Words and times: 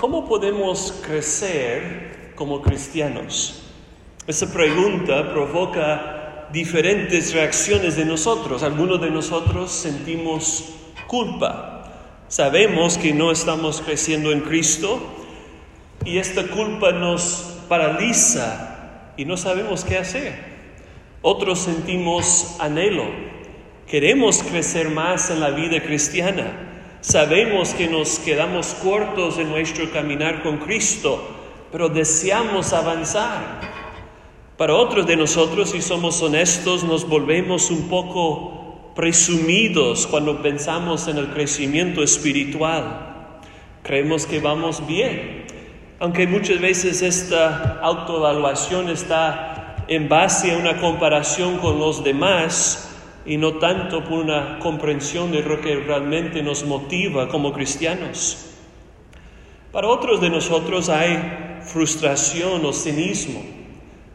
¿Cómo 0.00 0.26
podemos 0.26 0.92
crecer 1.06 2.32
como 2.34 2.62
cristianos? 2.62 3.62
Esa 4.26 4.50
pregunta 4.52 5.30
provoca 5.30 6.48
diferentes 6.52 7.34
reacciones 7.34 7.96
de 7.96 8.04
nosotros. 8.04 8.62
Algunos 8.62 9.00
de 9.00 9.10
nosotros 9.10 9.70
sentimos 9.70 10.70
culpa. 11.06 11.92
Sabemos 12.28 12.96
que 12.96 13.12
no 13.12 13.30
estamos 13.30 13.82
creciendo 13.82 14.32
en 14.32 14.40
Cristo 14.40 15.00
y 16.04 16.16
esta 16.18 16.48
culpa 16.48 16.92
nos 16.92 17.58
paraliza 17.68 19.12
y 19.18 19.26
no 19.26 19.36
sabemos 19.36 19.84
qué 19.84 19.98
hacer. 19.98 20.54
Otros 21.20 21.58
sentimos 21.60 22.56
anhelo. 22.58 23.04
Queremos 23.86 24.42
crecer 24.42 24.88
más 24.88 25.30
en 25.30 25.40
la 25.40 25.50
vida 25.50 25.82
cristiana 25.82 26.73
Sabemos 27.04 27.74
que 27.74 27.86
nos 27.86 28.18
quedamos 28.18 28.68
cortos 28.82 29.36
en 29.36 29.50
nuestro 29.50 29.90
caminar 29.92 30.42
con 30.42 30.56
Cristo, 30.56 31.22
pero 31.70 31.90
deseamos 31.90 32.72
avanzar. 32.72 33.60
Para 34.56 34.74
otros 34.74 35.06
de 35.06 35.14
nosotros, 35.14 35.72
si 35.72 35.82
somos 35.82 36.22
honestos, 36.22 36.82
nos 36.82 37.06
volvemos 37.06 37.70
un 37.70 37.90
poco 37.90 38.92
presumidos 38.96 40.06
cuando 40.06 40.40
pensamos 40.40 41.06
en 41.06 41.18
el 41.18 41.28
crecimiento 41.28 42.02
espiritual. 42.02 43.40
Creemos 43.82 44.24
que 44.24 44.40
vamos 44.40 44.86
bien, 44.86 45.44
aunque 46.00 46.26
muchas 46.26 46.58
veces 46.58 47.02
esta 47.02 47.80
autoevaluación 47.82 48.88
está 48.88 49.76
en 49.88 50.08
base 50.08 50.52
a 50.52 50.56
una 50.56 50.80
comparación 50.80 51.58
con 51.58 51.78
los 51.78 52.02
demás 52.02 52.93
y 53.26 53.36
no 53.36 53.54
tanto 53.54 54.04
por 54.04 54.24
una 54.24 54.58
comprensión 54.58 55.32
de 55.32 55.42
lo 55.42 55.60
que 55.60 55.76
realmente 55.76 56.42
nos 56.42 56.64
motiva 56.64 57.28
como 57.28 57.52
cristianos. 57.52 58.50
Para 59.72 59.88
otros 59.88 60.20
de 60.20 60.30
nosotros 60.30 60.88
hay 60.88 61.60
frustración 61.62 62.64
o 62.64 62.72
cinismo. 62.72 63.42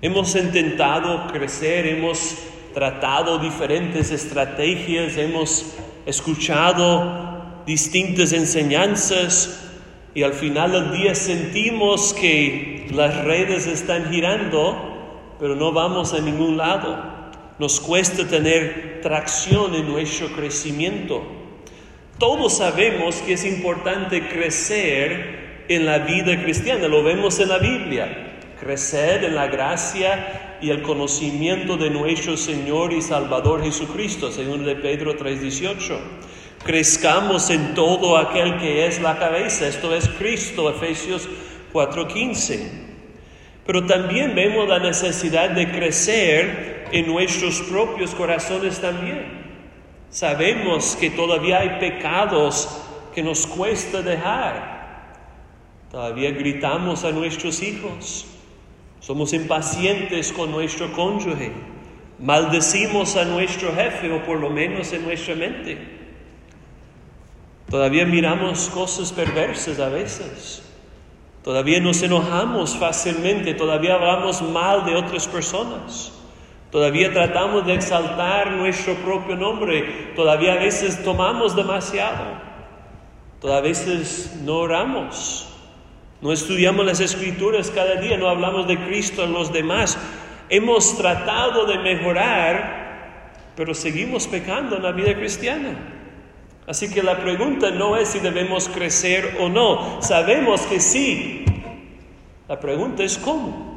Hemos 0.02 0.36
intentado 0.36 1.28
crecer, 1.28 1.88
hemos 1.88 2.38
tratado 2.74 3.40
diferentes 3.40 4.12
estrategias, 4.12 5.18
hemos 5.18 5.76
escuchado 6.06 7.64
distintas 7.66 8.32
enseñanzas 8.32 9.66
y 10.14 10.23
al 10.23 10.34
final 10.34 10.72
del 10.72 10.92
día 10.92 11.16
sentimos 11.16 12.14
que 12.14 12.88
las 12.92 13.26
redes 13.26 13.68
están 13.68 14.12
girando, 14.12 15.36
pero 15.40 15.56
no 15.56 15.72
vamos 15.72 16.14
a 16.14 16.20
ningún 16.20 16.58
lado 16.58 17.19
nos 17.60 17.82
cuesta 17.82 18.26
tener 18.26 19.02
tracción 19.02 19.76
en 19.76 19.88
nuestro 19.88 20.30
crecimiento. 20.30 21.22
Todos 22.18 22.58
sabemos 22.58 23.16
que 23.18 23.34
es 23.34 23.46
importante 23.46 24.28
crecer 24.30 25.66
en 25.68 25.86
la 25.86 26.00
vida 26.00 26.42
cristiana, 26.42 26.88
lo 26.88 27.04
vemos 27.04 27.40
en 27.40 27.50
la 27.50 27.60
Biblia, 27.60 28.40
crecer 28.60 29.26
en 29.26 29.36
la 29.36 29.48
gracia 29.48 30.58
y 30.62 30.70
el 30.70 30.82
conocimiento 30.82 31.78
de 31.78 31.90
nuestro 31.90 32.36
Señor 32.38 32.92
y 32.94 33.02
Salvador 33.02 33.64
Jesucristo, 33.64 34.32
según 34.32 34.66
de 34.66 34.76
Pedro 34.76 35.16
3:18. 35.16 36.00
Crezcamos 36.64 37.50
en 37.50 37.73
todo 37.73 38.18
aquel 38.18 38.58
que 38.58 38.86
es 38.86 39.02
la 39.02 39.18
cabeza, 39.18 39.68
esto 39.68 39.96
es 39.96 40.10
Cristo, 40.10 40.70
Efesios 40.70 41.30
4:15. 41.72 42.60
Pero 43.66 43.86
también 43.86 44.34
vemos 44.34 44.68
la 44.68 44.80
necesidad 44.80 45.52
de 45.52 45.72
crecer 45.72 46.79
en 46.92 47.08
nuestros 47.08 47.62
propios 47.62 48.14
corazones 48.16 48.80
también. 48.80 49.50
Sabemos 50.09 50.95
que 50.95 51.09
todavía 51.09 51.59
hay 51.59 51.80
pecados 51.80 52.68
que 53.14 53.22
nos 53.22 53.45
cuesta 53.45 54.02
dejar. 54.02 55.14
Todavía 55.92 56.32
gritamos 56.32 57.04
a 57.04 57.12
nuestros 57.12 57.62
hijos. 57.62 58.26
Somos 59.00 59.34
impacientes 59.34 60.32
con 60.32 60.52
nuestro 60.52 60.92
cónyuge. 60.94 61.52
Maldecimos 62.20 63.16
a 63.16 63.26
nuestro 63.26 63.73
jefe 63.73 64.11
o 64.11 64.26
por 64.26 64.39
lo 64.39 64.50
menos 64.50 64.92
en 64.94 65.04
nuestra 65.04 65.36
mente. 65.36 65.77
Todavía 67.70 68.06
miramos 68.06 68.70
cosas 68.70 69.11
perversas 69.11 69.80
a 69.80 69.89
veces. 69.89 70.64
Todavía 71.44 71.80
nos 71.80 72.02
enojamos 72.02 72.76
fácilmente. 72.76 73.54
Todavía 73.54 73.95
hablamos 73.95 74.42
mal 74.42 74.86
de 74.86 74.95
otras 74.95 75.27
personas. 75.27 76.19
Todavía 76.72 77.12
tratamos 77.12 77.66
de 77.66 77.74
exaltar 77.74 78.52
nuestro 78.52 78.94
propio 78.96 79.36
nombre. 79.36 80.14
Todavía 80.16 80.54
a 80.54 80.58
veces 80.58 81.04
tomamos 81.04 81.56
demasiado. 81.56 82.26
Todavía 83.42 83.74
no 84.44 84.58
oramos. 84.58 85.48
No 86.22 86.32
estudiamos 86.32 86.86
las 86.86 87.00
escrituras 87.00 87.72
cada 87.72 87.96
día. 87.96 88.18
No 88.18 88.30
hablamos 88.30 88.68
de 88.68 88.78
Cristo 88.78 89.24
a 89.24 89.28
los 89.28 89.52
demás. 89.52 89.98
Hemos 90.50 90.98
tratado 90.98 91.66
de 91.66 91.80
mejorar, 91.80 93.32
pero 93.56 93.74
seguimos 93.74 94.28
pecando 94.28 94.78
en 94.78 94.84
la 94.84 94.92
vida 94.92 95.16
cristiana. 95.16 95.76
Así 96.68 96.94
que 96.94 97.02
la 97.02 97.18
pregunta 97.18 97.72
no 97.72 97.98
es 97.98 98.10
si 98.10 98.20
debemos 98.20 98.70
crecer 98.70 99.38
o 99.40 99.50
no. 99.50 100.04
Sabemos 100.04 100.62
que 100.68 100.80
sí. 100.80 101.46
La 102.48 102.60
pregunta 102.60 103.04
es 103.04 103.18
cómo. 103.18 103.69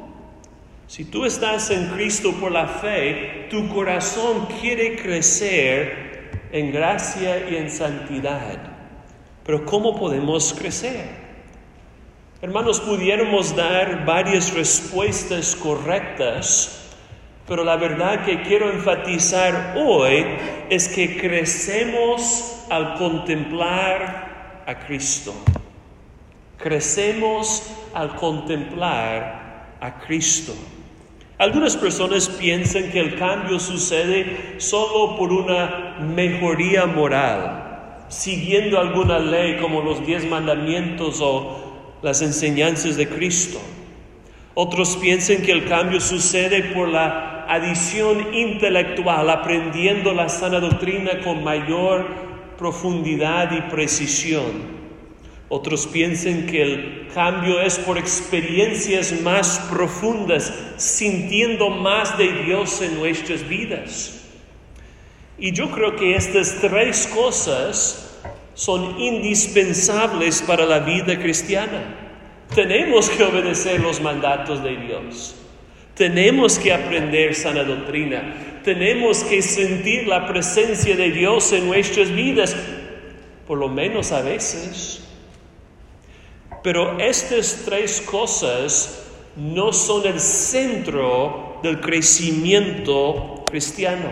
Si 0.93 1.07
tú 1.07 1.25
estás 1.25 1.71
en 1.71 1.87
Cristo 1.87 2.35
por 2.39 2.53
la 2.53 2.67
fe, 2.69 3.47
tu 3.49 3.67
corazón 3.69 4.47
quiere 4.61 4.95
crecer 4.97 6.51
en 6.53 6.71
gracia 6.71 7.49
y 7.49 7.57
en 7.57 7.71
santidad. 7.71 8.59
Pero 9.43 9.65
¿cómo 9.65 9.99
podemos 9.99 10.53
crecer? 10.53 11.07
Hermanos, 12.43 12.79
pudiéramos 12.79 13.57
dar 13.57 14.05
varias 14.05 14.53
respuestas 14.53 15.57
correctas, 15.57 16.91
pero 17.49 17.65
la 17.65 17.77
verdad 17.77 18.27
que 18.27 18.43
quiero 18.43 18.71
enfatizar 18.71 19.77
hoy 19.79 20.27
es 20.69 20.89
que 20.89 21.17
crecemos 21.17 22.67
al 22.69 22.97
contemplar 22.99 24.65
a 24.67 24.79
Cristo. 24.81 25.33
Crecemos 26.59 27.63
al 27.95 28.15
contemplar 28.15 29.79
a 29.81 29.99
Cristo. 29.99 30.55
Algunas 31.43 31.77
personas 31.77 32.29
piensan 32.29 32.93
que 32.93 33.01
el 33.01 33.17
cambio 33.17 33.59
sucede 33.59 34.55
solo 34.59 35.17
por 35.17 35.33
una 35.33 35.97
mejoría 36.15 36.87
moral, 36.87 38.05
siguiendo 38.07 38.79
alguna 38.79 39.19
ley 39.19 39.57
como 39.61 39.83
los 39.83 40.07
diez 40.07 40.25
mandamientos 40.25 41.21
o 41.21 41.99
las 42.01 42.23
enseñanzas 42.23 42.97
de 42.97 43.09
Cristo. 43.09 43.59
Otros 44.55 44.97
piensan 44.99 45.39
que 45.39 45.51
el 45.51 45.65
cambio 45.65 46.01
sucede 46.01 46.63
por 46.73 46.87
la 46.87 47.45
adición 47.49 48.33
intelectual, 48.33 49.29
aprendiendo 49.29 50.15
la 50.15 50.29
sana 50.29 50.61
doctrina 50.61 51.23
con 51.25 51.43
mayor 51.43 52.07
profundidad 52.57 53.51
y 53.51 53.63
precisión. 53.63 54.82
Otros 55.55 55.87
piensan 55.87 56.47
que 56.47 56.63
el 56.63 57.09
cambio 57.13 57.61
es 57.61 57.79
por 57.79 57.99
experiencias 57.99 59.21
más 59.21 59.59
profundas, 59.71 60.51
sintiendo 60.79 61.69
más 61.69 62.17
de 62.17 62.33
Dios 62.45 62.81
en 62.81 62.99
nuestras 62.99 63.47
vidas. 63.47 64.31
Y 65.39 65.53
yo 65.53 65.71
creo 65.71 65.95
que 65.95 66.17
estas 66.17 66.57
tres 66.59 67.07
cosas 67.15 68.19
son 68.55 68.99
indispensables 68.99 70.41
para 70.41 70.65
la 70.65 70.79
vida 70.79 71.21
cristiana. 71.21 71.99
Tenemos 72.55 73.11
que 73.11 73.23
obedecer 73.23 73.79
los 73.79 74.01
mandatos 74.01 74.65
de 74.65 74.75
Dios. 74.75 75.35
Tenemos 75.95 76.59
que 76.59 76.73
aprender 76.73 77.35
sana 77.35 77.63
doctrina. 77.63 78.61
Tenemos 78.65 79.23
que 79.23 79.43
sentir 79.43 80.09
la 80.09 80.27
presencia 80.27 80.97
de 80.97 81.11
Dios 81.11 81.53
en 81.53 81.67
nuestras 81.67 82.11
vidas, 82.11 82.57
por 83.47 83.59
lo 83.59 83.69
menos 83.69 84.13
a 84.13 84.23
veces. 84.23 85.02
Pero 86.63 86.99
estas 86.99 87.63
tres 87.65 88.01
cosas 88.01 89.09
no 89.37 89.73
son 89.73 90.07
el 90.07 90.21
centro 90.21 91.59
del 91.63 91.81
crecimiento 91.81 93.45
cristiano. 93.47 94.11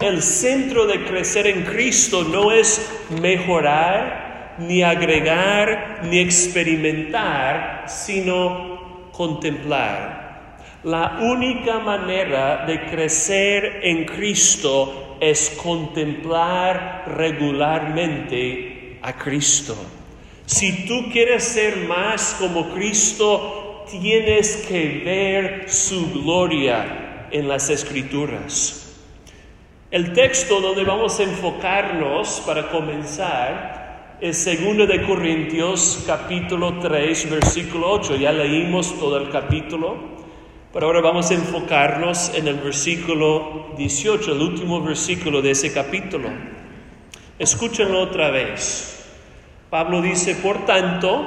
El 0.00 0.22
centro 0.22 0.86
de 0.86 1.04
crecer 1.04 1.46
en 1.46 1.62
Cristo 1.62 2.24
no 2.24 2.50
es 2.50 2.90
mejorar, 3.20 4.56
ni 4.58 4.82
agregar, 4.82 6.00
ni 6.04 6.18
experimentar, 6.18 7.84
sino 7.86 9.10
contemplar. 9.12 10.58
La 10.82 11.20
única 11.22 11.78
manera 11.78 12.66
de 12.66 12.86
crecer 12.86 13.80
en 13.84 14.04
Cristo 14.04 15.18
es 15.20 15.50
contemplar 15.50 17.04
regularmente 17.06 18.98
a 19.00 19.12
Cristo. 19.12 19.76
Si 20.46 20.86
tú 20.86 21.10
quieres 21.12 21.44
ser 21.44 21.76
más 21.88 22.36
como 22.38 22.70
Cristo, 22.70 23.84
tienes 23.90 24.66
que 24.68 25.02
ver 25.04 25.70
su 25.70 26.10
gloria 26.12 27.28
en 27.30 27.48
las 27.48 27.70
escrituras. 27.70 28.96
El 29.90 30.12
texto 30.12 30.60
donde 30.60 30.84
vamos 30.84 31.20
a 31.20 31.24
enfocarnos 31.24 32.42
para 32.46 32.70
comenzar 32.70 34.16
es 34.20 34.44
2 34.44 34.88
de 34.88 35.02
Corintios 35.02 36.04
capítulo 36.06 36.78
3 36.80 37.30
versículo 37.30 37.90
8. 37.92 38.16
Ya 38.16 38.32
leímos 38.32 38.98
todo 38.98 39.18
el 39.18 39.30
capítulo, 39.30 39.96
pero 40.72 40.86
ahora 40.86 41.00
vamos 41.00 41.30
a 41.30 41.34
enfocarnos 41.34 42.32
en 42.34 42.48
el 42.48 42.56
versículo 42.56 43.74
18, 43.76 44.32
el 44.32 44.40
último 44.40 44.80
versículo 44.80 45.42
de 45.42 45.50
ese 45.52 45.72
capítulo. 45.72 46.30
Escúchenlo 47.38 48.00
otra 48.00 48.30
vez. 48.30 49.01
Pablo 49.72 50.02
dice, 50.02 50.34
por 50.34 50.66
tanto, 50.66 51.24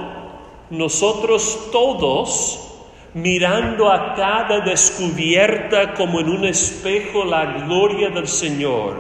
nosotros 0.69 1.69
todos, 1.71 2.75
mirando 3.15 3.92
a 3.92 4.13
cada 4.13 4.59
descubierta 4.59 5.95
como 5.95 6.19
en 6.19 6.30
un 6.30 6.45
espejo 6.45 7.25
la 7.25 7.63
gloria 7.63 8.12
del 8.12 8.27
Señor, 8.27 8.97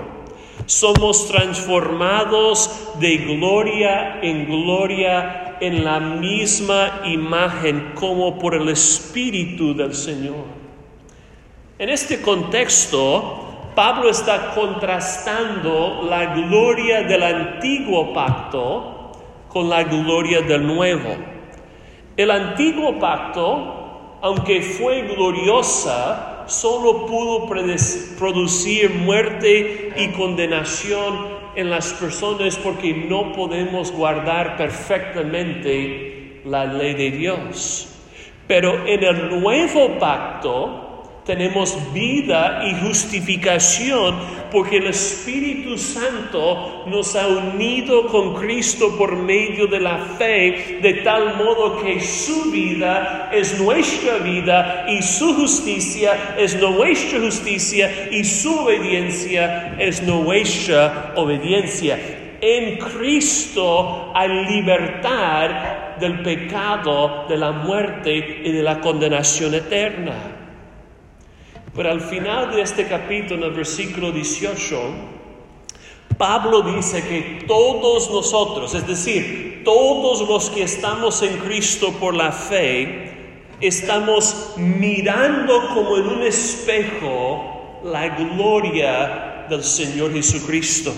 somos 0.65 1.27
transformados 1.27 2.95
de 2.99 3.17
gloria 3.17 4.19
en 4.23 4.47
gloria 4.47 5.57
en 5.61 5.83
la 5.83 5.99
misma 5.99 7.01
imagen 7.05 7.91
como 7.93 8.39
por 8.39 8.55
el 8.55 8.67
Espíritu 8.69 9.75
del 9.75 9.93
Señor. 9.93 10.43
En 11.77 11.89
este 11.89 12.19
contexto, 12.19 13.69
Pablo 13.75 14.09
está 14.09 14.55
contrastando 14.55 16.01
la 16.09 16.33
gloria 16.33 17.03
del 17.03 17.21
antiguo 17.21 18.11
pacto 18.11 18.94
con 19.55 19.69
la 19.69 19.83
gloria 19.83 20.41
del 20.41 20.67
nuevo. 20.67 21.15
El 22.17 22.29
antiguo 22.29 22.99
pacto 22.99 24.19
aunque 24.21 24.61
fue 24.61 25.03
gloriosa, 25.03 26.43
solo 26.47 27.05
pudo 27.05 27.47
producir 27.47 28.89
muerte 28.95 29.93
y 29.95 30.09
condenación 30.09 31.27
en 31.55 31.69
las 31.69 31.93
personas 31.93 32.57
porque 32.57 32.93
no 33.07 33.31
podemos 33.31 33.93
guardar 33.93 34.57
perfectamente 34.57 36.41
la 36.43 36.65
ley 36.65 36.93
de 36.95 37.11
Dios. 37.11 37.95
Pero 38.49 38.85
en 38.85 39.05
el 39.05 39.39
nuevo 39.39 39.97
pacto, 39.97 41.21
tenemos 41.23 41.77
vida 41.93 42.61
y 42.65 42.85
justificación 42.85 44.15
porque 44.55 44.77
el 44.77 44.87
Espíritu 44.87 45.77
Santo 45.77 46.85
nos 46.87 47.13
ha 47.17 47.27
unido 47.27 48.07
con 48.07 48.35
Cristo 48.35 48.95
por 48.97 49.17
medio 49.17 49.67
de 49.67 49.81
la 49.81 49.97
fe, 50.17 50.79
de 50.81 50.93
tal 51.03 51.35
modo 51.35 51.83
que 51.83 51.99
su 51.99 52.51
vida 52.51 53.29
es 53.33 53.59
nuestra 53.59 54.19
vida 54.19 54.85
y 54.87 55.01
su 55.01 55.35
justicia 55.35 56.35
es 56.37 56.57
nuestra 56.57 57.19
justicia 57.19 58.07
y 58.09 58.23
su 58.23 58.57
obediencia 58.59 59.75
es 59.77 60.01
nuestra 60.03 61.11
obediencia. 61.17 61.99
En 62.39 62.77
Cristo 62.77 64.13
hay 64.15 64.45
libertad 64.45 65.97
del 65.99 66.21
pecado, 66.21 67.25
de 67.27 67.35
la 67.35 67.51
muerte 67.51 68.41
y 68.45 68.53
de 68.53 68.63
la 68.63 68.79
condenación 68.79 69.53
eterna. 69.53 70.34
Pero 71.75 71.91
al 71.91 71.99
final 71.99 72.51
de 72.51 72.61
este 72.61 72.87
capítulo, 72.87 73.47
en 73.47 73.51
el 73.51 73.57
versículo 73.57 74.13
18, 74.13 74.79
Pablo 76.17 76.61
dice 76.61 77.03
que 77.05 77.43
todos 77.45 78.09
nosotros, 78.09 78.73
es 78.73 78.87
decir, 78.87 79.63
todos 79.65 80.25
los 80.25 80.49
que 80.49 80.63
estamos 80.63 81.21
en 81.21 81.37
Cristo 81.39 81.91
por 81.99 82.13
la 82.13 82.31
fe, 82.31 83.49
estamos 83.59 84.53
mirando 84.55 85.67
como 85.73 85.97
en 85.97 86.07
un 86.07 86.23
espejo 86.23 87.81
la 87.83 88.07
gloria 88.07 89.45
del 89.49 89.63
Señor 89.63 90.13
Jesucristo. 90.13 90.93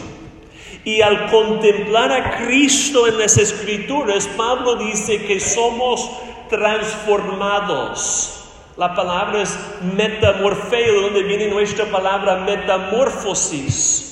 Y 0.84 1.02
al 1.02 1.32
contemplar 1.32 2.12
a 2.12 2.46
Cristo 2.46 3.08
en 3.08 3.18
las 3.18 3.40
escrituras, 3.40 4.28
Pablo 4.38 4.76
dice 4.76 5.26
que 5.26 5.40
somos 5.40 6.08
transformados 6.50 8.37
la 8.78 8.94
palabra 8.94 9.42
es 9.42 9.58
metamorfeo, 9.96 11.02
donde 11.02 11.24
viene 11.24 11.48
nuestra 11.48 11.86
palabra 11.86 12.38
metamorfosis. 12.46 14.04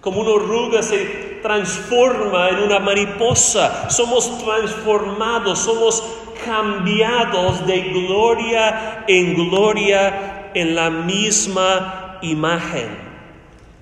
Como 0.00 0.20
una 0.20 0.30
oruga 0.30 0.82
se 0.82 1.38
transforma 1.42 2.48
en 2.48 2.64
una 2.64 2.80
mariposa, 2.80 3.88
somos 3.90 4.44
transformados, 4.44 5.60
somos 5.60 6.02
cambiados 6.44 7.66
de 7.66 7.80
gloria 7.80 9.04
en 9.06 9.34
gloria 9.34 10.50
en 10.54 10.74
la 10.74 10.90
misma 10.90 12.18
imagen. 12.22 13.06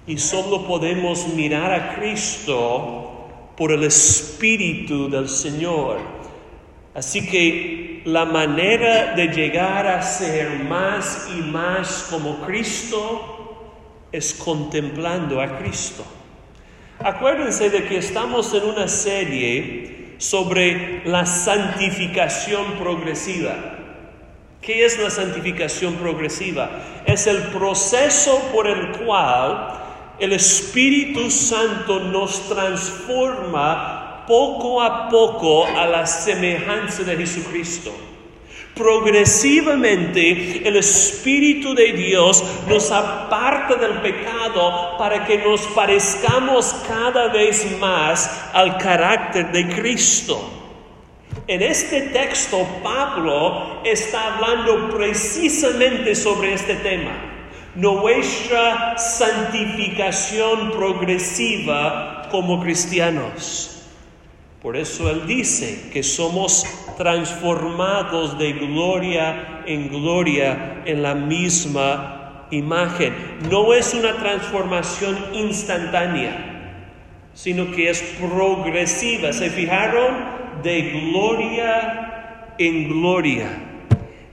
Y 0.06 0.18
solo 0.18 0.66
podemos 0.66 1.26
mirar 1.28 1.72
a 1.72 1.96
Cristo 1.96 3.28
por 3.56 3.72
el 3.72 3.84
Espíritu 3.84 5.08
del 5.08 5.28
Señor. 5.28 5.98
Así 6.94 7.26
que 7.26 7.95
la 8.06 8.24
manera 8.24 9.14
de 9.14 9.26
llegar 9.26 9.84
a 9.88 10.00
ser 10.00 10.60
más 10.60 11.28
y 11.36 11.40
más 11.40 12.06
como 12.08 12.38
Cristo 12.46 13.74
es 14.12 14.32
contemplando 14.32 15.40
a 15.40 15.58
Cristo. 15.58 16.04
Acuérdense 17.00 17.68
de 17.68 17.84
que 17.84 17.98
estamos 17.98 18.54
en 18.54 18.62
una 18.62 18.86
serie 18.86 20.14
sobre 20.18 21.02
la 21.04 21.26
santificación 21.26 22.74
progresiva. 22.78 23.56
¿Qué 24.62 24.84
es 24.84 25.00
la 25.00 25.10
santificación 25.10 25.94
progresiva? 25.94 26.70
Es 27.06 27.26
el 27.26 27.42
proceso 27.48 28.38
por 28.54 28.68
el 28.68 28.92
cual 28.98 29.80
el 30.20 30.32
Espíritu 30.32 31.28
Santo 31.28 31.98
nos 31.98 32.48
transforma 32.48 33.95
poco 34.26 34.82
a 34.82 35.08
poco 35.08 35.66
a 35.66 35.86
la 35.86 36.06
semejanza 36.06 37.02
de 37.04 37.16
Jesucristo. 37.16 37.92
Progresivamente 38.76 40.68
el 40.68 40.76
Espíritu 40.76 41.74
de 41.74 41.92
Dios 41.94 42.44
nos 42.68 42.90
aparta 42.90 43.76
del 43.76 44.02
pecado 44.02 44.98
para 44.98 45.24
que 45.24 45.38
nos 45.38 45.62
parezcamos 45.68 46.74
cada 46.86 47.28
vez 47.28 47.78
más 47.80 48.50
al 48.52 48.76
carácter 48.76 49.50
de 49.50 49.66
Cristo. 49.74 50.52
En 51.46 51.62
este 51.62 52.02
texto 52.02 52.66
Pablo 52.82 53.80
está 53.82 54.34
hablando 54.34 54.90
precisamente 54.90 56.14
sobre 56.14 56.52
este 56.52 56.74
tema, 56.74 57.12
nuestra 57.76 58.98
santificación 58.98 60.72
progresiva 60.72 62.28
como 62.30 62.60
cristianos. 62.60 63.75
Por 64.66 64.76
eso 64.76 65.08
Él 65.08 65.28
dice 65.28 65.90
que 65.92 66.02
somos 66.02 66.66
transformados 66.98 68.36
de 68.36 68.52
gloria 68.54 69.62
en 69.64 69.88
gloria 69.90 70.82
en 70.84 71.04
la 71.04 71.14
misma 71.14 72.48
imagen. 72.50 73.14
No 73.48 73.72
es 73.72 73.94
una 73.94 74.16
transformación 74.16 75.16
instantánea, 75.34 76.82
sino 77.32 77.70
que 77.70 77.90
es 77.90 78.02
progresiva. 78.18 79.32
¿Se 79.32 79.50
fijaron? 79.50 80.34
De 80.64 80.82
gloria 81.12 82.54
en 82.58 82.88
gloria. 82.88 83.46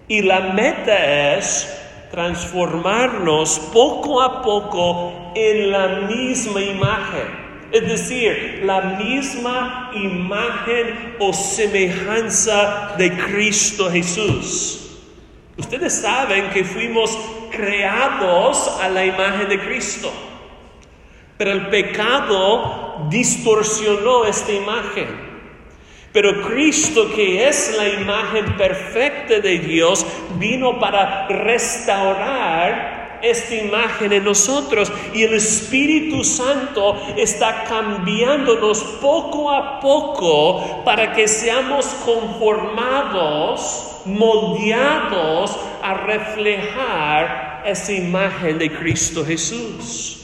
Y 0.07 0.23
la 0.23 0.39
meta 0.39 1.35
es 1.35 1.71
transformarnos 2.09 3.59
poco 3.71 4.19
a 4.19 4.41
poco 4.41 5.31
en 5.35 5.69
la 5.69 5.87
misma 6.09 6.59
imagen 6.59 7.42
es 7.73 7.87
decir, 7.87 8.61
la 8.63 8.81
misma 8.81 9.91
imagen 9.95 11.15
o 11.17 11.33
semejanza 11.33 12.93
de 12.99 13.11
Cristo 13.17 13.89
Jesús. 13.89 15.01
Ustedes 15.57 15.93
saben 16.01 16.51
que 16.51 16.63
fuimos 16.63 17.17
creados 17.51 18.67
a 18.79 18.89
la 18.89 19.03
imagen 19.03 19.49
de 19.49 19.59
Cristo, 19.59 20.13
pero 21.35 21.51
el 21.51 21.67
pecado 21.69 23.07
distorsionó 23.09 24.25
esta 24.25 24.51
imagen. 24.51 25.33
Pero 26.11 26.43
Cristo, 26.43 27.11
que 27.15 27.47
es 27.47 27.75
la 27.75 27.89
imagen 27.89 28.55
perfecta 28.55 29.39
de 29.39 29.57
Dios, 29.57 30.05
vino 30.37 30.79
para 30.79 31.27
restaurar 31.27 33.02
esta 33.23 33.55
imagen 33.55 34.11
en 34.11 34.25
nosotros 34.25 34.91
y 35.13 35.23
el 35.23 35.33
Espíritu 35.35 36.23
Santo 36.23 37.01
está 37.17 37.63
cambiándonos 37.63 38.83
poco 39.01 39.49
a 39.49 39.79
poco 39.79 40.83
para 40.83 41.13
que 41.13 41.27
seamos 41.27 41.85
conformados, 42.05 44.01
moldeados 44.05 45.57
a 45.81 45.93
reflejar 45.93 47.63
esa 47.65 47.93
imagen 47.93 48.59
de 48.59 48.69
Cristo 48.77 49.25
Jesús. 49.25 50.19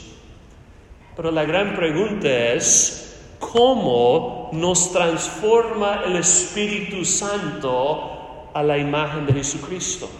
Pero 1.16 1.30
la 1.30 1.44
gran 1.44 1.74
pregunta 1.74 2.28
es, 2.28 3.18
¿cómo 3.38 4.50
nos 4.52 4.92
transforma 4.92 6.02
el 6.04 6.16
Espíritu 6.16 7.02
Santo 7.04 8.50
a 8.52 8.62
la 8.62 8.76
imagen 8.76 9.24
de 9.24 9.32
Jesucristo? 9.32 10.19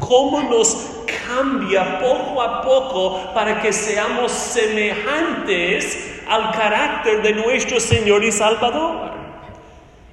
Cómo 0.00 0.42
nos 0.42 0.76
cambia 1.28 2.00
poco 2.00 2.42
a 2.42 2.62
poco 2.62 3.32
para 3.32 3.62
que 3.62 3.72
seamos 3.72 4.32
semejantes 4.32 6.20
al 6.28 6.50
carácter 6.50 7.22
de 7.22 7.34
nuestro 7.34 7.78
Señor 7.78 8.24
y 8.24 8.32
Salvador? 8.32 9.12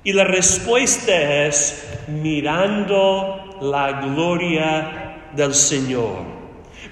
Y 0.04 0.14
la 0.14 0.24
respuesta 0.24 1.46
es 1.48 1.84
mirando 2.08 3.58
la 3.62 4.02
gloria 4.02 5.18
del 5.34 5.54
Señor. 5.54 6.37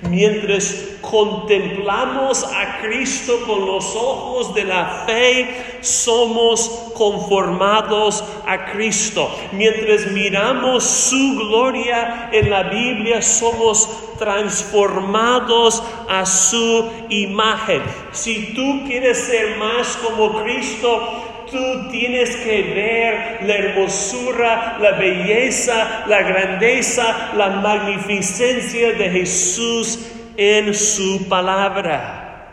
Mientras 0.02 0.98
contemplamos 1.02 2.44
a 2.44 2.82
Cristo 2.82 3.40
con 3.48 3.66
los 3.66 3.96
ojos 3.96 4.54
de 4.54 4.66
la 4.66 5.06
fe, 5.06 5.80
somos 5.82 6.92
conformados 6.94 8.24
a 8.46 8.72
Cristo. 8.72 9.30
Mientras 9.52 10.12
miramos 10.12 10.84
su 10.84 11.36
gloria 11.38 12.30
en 12.32 12.50
la 12.50 12.64
Biblia, 12.64 13.22
somos 13.22 13.90
transformados 14.18 15.84
a 16.10 16.25
su 16.25 16.90
imagen. 17.10 17.82
Si 18.12 18.54
tú 18.54 18.86
quieres 18.88 19.20
ser 19.20 19.58
más 19.58 19.98
como 19.98 20.44
Cristo, 20.44 21.25
tú 21.52 21.90
tienes 21.92 22.36
que 22.38 22.62
ver 22.64 23.48
la 23.48 23.56
hermosura, 23.56 24.78
la 24.80 24.92
belleza, 24.92 26.06
la 26.08 26.22
grandeza, 26.22 27.34
la 27.36 27.50
magnificencia 27.50 28.94
de 28.94 29.10
Jesús 29.10 30.00
en 30.38 30.74
su 30.74 31.28
palabra. 31.28 32.50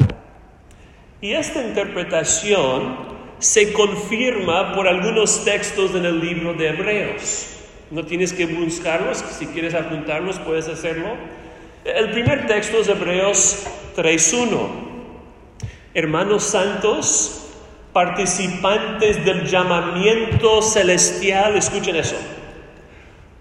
Y 1.20 1.32
esta 1.32 1.62
interpretación 1.62 2.96
se 3.38 3.72
confirma 3.72 4.74
por 4.74 4.86
algunos 4.86 5.44
textos 5.44 5.94
en 5.94 6.04
el 6.04 6.20
libro 6.20 6.54
de 6.54 6.68
Hebreos. 6.68 7.48
No 7.90 8.04
tienes 8.04 8.32
que 8.32 8.46
buscarlos, 8.46 9.24
si 9.38 9.46
quieres 9.46 9.74
apuntarlos 9.74 10.38
puedes 10.38 10.68
hacerlo. 10.68 11.08
El 11.84 12.10
primer 12.10 12.46
texto 12.46 12.78
es 12.78 12.88
Hebreos 12.88 13.66
3.1. 13.96 14.68
Hermanos 15.94 16.44
santos, 16.44 17.41
participantes 17.92 19.24
del 19.24 19.46
llamamiento 19.46 20.62
celestial, 20.62 21.56
escuchen 21.56 21.96
eso, 21.96 22.16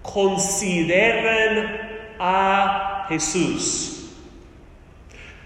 consideren 0.02 1.80
a 2.18 3.06
Jesús. 3.08 3.88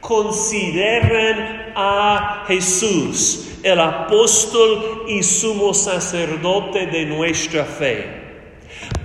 Consideren 0.01 1.73
a 1.75 2.45
Jesús, 2.47 3.59
el 3.63 3.81
apóstol 3.81 5.05
y 5.09 5.23
sumo 5.23 5.75
sacerdote 5.75 6.87
de 6.87 7.07
nuestra 7.07 7.65
fe. 7.65 8.23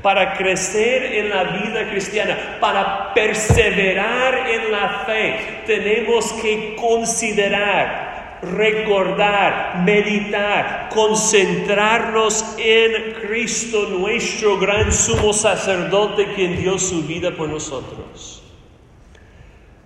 Para 0.04 0.34
crecer 0.34 1.04
en 1.14 1.30
la 1.30 1.44
vida 1.44 1.90
cristiana, 1.90 2.58
para 2.60 3.14
perseverar 3.16 4.48
en 4.48 4.72
la 4.72 5.04
fe, 5.06 5.64
tenemos 5.66 6.34
que 6.34 6.76
considerar 6.76 8.11
recordar, 8.42 9.84
meditar, 9.84 10.90
concentrarnos 10.94 12.44
en 12.58 13.14
Cristo, 13.22 13.88
nuestro 13.90 14.58
gran 14.58 14.92
sumo 14.92 15.34
sacerdote, 15.34 16.34
quien 16.34 16.58
dio 16.58 16.78
su 16.80 17.04
vida 17.04 17.36
por 17.36 17.50
nosotros. 17.50 18.44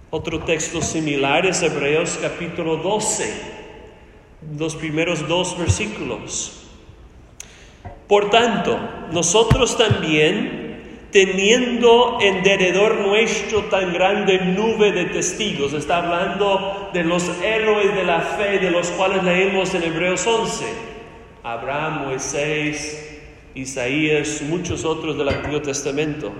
Otro 0.09 0.39
texto 0.39 0.81
similar 0.81 1.45
es 1.45 1.62
Hebreos 1.62 2.17
capítulo 2.21 2.77
12, 2.77 3.33
los 4.57 4.75
primeros 4.75 5.27
dos 5.27 5.57
versículos. 5.57 6.62
Por 8.07 8.29
tanto, 8.29 8.79
nosotros 9.12 9.77
también 9.77 10.64
teniendo 11.15 12.17
en 12.19 12.43
derredor 12.43 12.95
nuestro 12.95 13.63
tan 13.69 13.93
grande 13.93 14.38
nube 14.38 14.91
de 14.91 15.05
testigos. 15.05 15.72
Está 15.72 16.00
hablando 16.00 16.89
de 16.91 17.05
los 17.05 17.24
héroes 17.41 17.95
de 17.95 18.03
la 18.03 18.19
fe, 18.19 18.60
de 18.60 18.69
los 18.69 18.89
cuales 18.89 19.24
leemos 19.24 19.74
en 19.75 19.84
Hebreos 19.84 20.27
11. 20.27 20.65
Abraham, 21.41 22.07
Moisés, 22.07 23.17
Isaías, 23.53 24.41
muchos 24.41 24.84
otros 24.84 25.17
del 25.17 25.29
Antiguo 25.29 25.62
Testamento. 25.62 26.34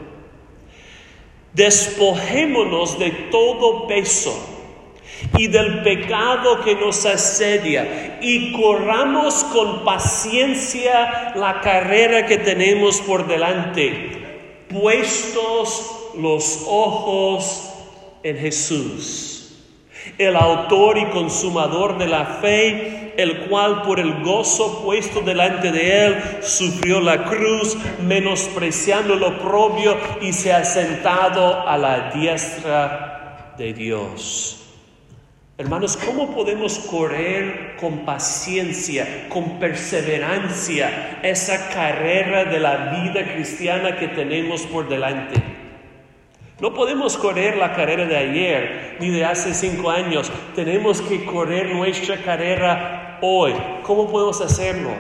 Despojémonos 1.54 3.00
de 3.00 3.12
todo 3.32 3.88
peso 3.88 4.38
y 5.38 5.48
del 5.48 5.84
pecado 5.84 6.66
que 6.66 6.76
nos 6.76 7.06
asedia 7.06 8.20
y 8.22 8.52
corramos 8.52 9.46
con 9.46 9.86
paciencia 9.86 11.32
la 11.34 11.62
carrera 11.62 12.26
que 12.26 12.40
tenemos 12.40 13.00
por 13.00 13.26
delante 13.26 14.25
puestos 14.82 16.12
los 16.18 16.66
ojos 16.68 17.70
en 18.24 18.38
Jesús, 18.38 19.54
el 20.18 20.36
autor 20.36 20.98
y 20.98 21.06
consumador 21.10 21.98
de 21.98 22.08
la 22.08 22.26
fe, 22.26 23.14
el 23.18 23.48
cual 23.48 23.84
por 23.84 24.00
el 24.00 24.24
gozo 24.24 24.84
puesto 24.84 25.22
delante 25.22 25.72
de 25.72 26.06
él 26.06 26.24
sufrió 26.42 27.00
la 27.00 27.24
cruz, 27.24 27.78
menospreciando 28.02 29.16
lo 29.16 29.40
propio 29.40 29.98
y 30.22 30.34
se 30.34 30.54
ha 30.54 30.64
sentado 30.66 31.68
a 31.68 31.78
la 31.78 32.12
diestra 32.12 33.54
de 33.58 33.74
Dios. 33.74 34.65
Hermanos, 35.58 35.96
¿cómo 35.96 36.36
podemos 36.36 36.80
correr 36.80 37.78
con 37.80 38.00
paciencia, 38.00 39.30
con 39.30 39.58
perseverancia 39.58 41.22
esa 41.24 41.70
carrera 41.70 42.44
de 42.44 42.60
la 42.60 42.92
vida 42.92 43.24
cristiana 43.34 43.96
que 43.96 44.10
tenemos 44.10 44.64
por 44.64 44.90
delante? 44.90 45.42
No 46.60 46.74
podemos 46.74 47.16
correr 47.16 47.56
la 47.56 47.74
carrera 47.74 48.06
de 48.06 48.18
ayer 48.18 48.98
ni 49.00 49.10
de 49.12 49.24
hace 49.24 49.54
cinco 49.54 49.90
años. 49.90 50.30
Tenemos 50.56 51.02
que 51.02 51.24
correr 51.24 51.74
nuestra 51.74 52.18
carrera 52.18 53.20
hoy. 53.22 53.54
¿Cómo 53.84 54.12
podemos 54.12 54.42
hacerlo? 54.42 54.92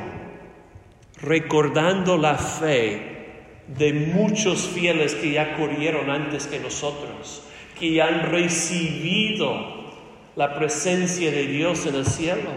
Recordando 1.21 2.15
la 2.15 2.35
fe 2.35 3.41
de 3.67 3.91
muchos 3.91 4.69
fieles 4.69 5.15
que 5.15 5.31
ya 5.31 5.57
corrieron 5.57 6.09
antes 6.09 6.47
que 6.47 6.62
nosotros, 6.62 7.43
que 7.77 7.91
ya 7.91 8.07
han 8.07 8.31
recibido 8.31 9.75
la 10.36 10.56
presencia 10.56 11.32
de 11.32 11.48
Dios 11.48 11.86
en 11.86 11.96
el 11.96 12.06
cielo, 12.06 12.50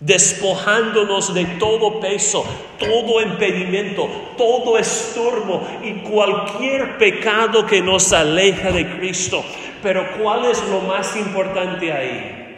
despojándonos 0.00 1.32
de 1.34 1.44
todo 1.44 2.00
peso, 2.00 2.44
todo 2.78 3.20
impedimento, 3.20 4.08
todo 4.36 4.78
estorbo 4.78 5.62
y 5.82 6.00
cualquier 6.00 6.98
pecado 6.98 7.66
que 7.66 7.80
nos 7.80 8.12
aleja 8.12 8.72
de 8.72 8.98
Cristo. 8.98 9.44
Pero 9.82 10.04
¿cuál 10.20 10.46
es 10.46 10.62
lo 10.68 10.80
más 10.80 11.16
importante 11.16 11.92
ahí? 11.92 12.56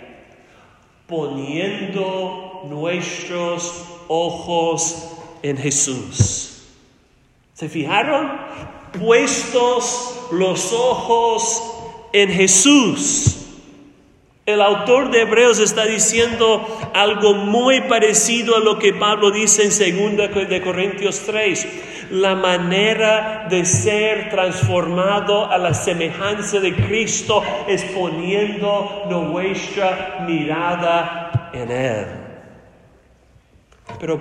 Poniendo 1.07 2.63
nuestros 2.69 3.85
ojos 4.09 5.11
en 5.43 5.59
Jesús. 5.59 6.63
¿Se 7.53 7.69
fijaron? 7.69 8.33
Puestos 8.99 10.29
los 10.33 10.73
ojos 10.73 11.63
en 12.13 12.31
Jesús. 12.31 13.44
El 14.47 14.61
autor 14.61 15.11
de 15.11 15.23
Hebreos 15.23 15.59
está 15.59 15.87
diciendo 15.87 16.67
algo 16.93 17.33
muy 17.33 17.81
parecido 17.81 18.57
a 18.57 18.61
lo 18.61 18.79
que 18.79 18.93
Pablo 18.93 19.31
dice 19.31 19.63
en 19.63 20.17
2 20.17 20.49
de 20.51 20.61
Corintios 20.61 21.21
3. 21.21 21.67
La 22.11 22.35
manera 22.35 23.47
de 23.49 23.65
ser 23.65 24.29
transformado 24.29 25.51
a 25.51 25.57
la 25.57 25.73
semejanza 25.73 26.61
de 26.61 26.77
Cristo 26.77 27.43
es 27.67 27.85
poniendo 27.85 29.05
nuestra 29.09 30.27
mirada 30.29 31.51
en 31.55 31.71
Él. 31.71 32.07
Pero, 33.99 34.21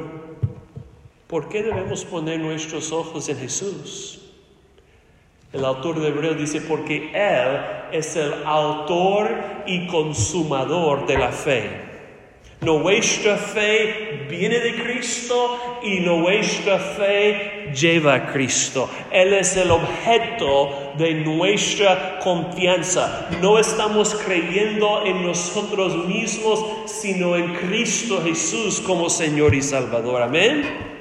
¿por 1.28 1.50
qué 1.50 1.64
debemos 1.64 2.06
poner 2.06 2.40
nuestros 2.40 2.94
ojos 2.94 3.28
en 3.28 3.40
Jesús? 3.40 4.23
El 5.54 5.64
autor 5.66 6.00
de 6.00 6.08
Hebreo 6.08 6.34
dice, 6.34 6.62
porque 6.62 7.12
Él 7.14 7.60
es 7.92 8.16
el 8.16 8.34
autor 8.44 9.30
y 9.68 9.86
consumador 9.86 11.06
de 11.06 11.18
la 11.18 11.32
fe. 11.32 11.70
Nuestra 12.62 13.36
fe 13.38 14.26
viene 14.28 14.60
de 14.60 14.82
Cristo 14.82 15.80
y 15.84 16.00
nuestra 16.00 16.80
fe 16.80 17.72
lleva 17.72 18.16
a 18.16 18.32
Cristo. 18.32 18.90
Él 19.12 19.34
es 19.34 19.56
el 19.58 19.70
objeto 19.70 20.94
de 20.98 21.14
nuestra 21.14 22.20
confianza. 22.20 23.28
No 23.42 23.60
estamos 23.60 24.16
creyendo 24.16 25.06
en 25.06 25.24
nosotros 25.24 26.08
mismos, 26.08 26.66
sino 26.86 27.36
en 27.36 27.54
Cristo 27.54 28.22
Jesús 28.24 28.80
como 28.80 29.08
Señor 29.08 29.54
y 29.54 29.62
Salvador. 29.62 30.24
Amén. 30.24 30.93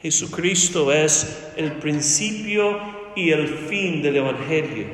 Jesucristo 0.00 0.92
es 0.92 1.50
el 1.56 1.72
principio 1.72 2.78
y 3.16 3.30
el 3.30 3.48
fin 3.48 4.00
del 4.00 4.16
Evangelio. 4.16 4.86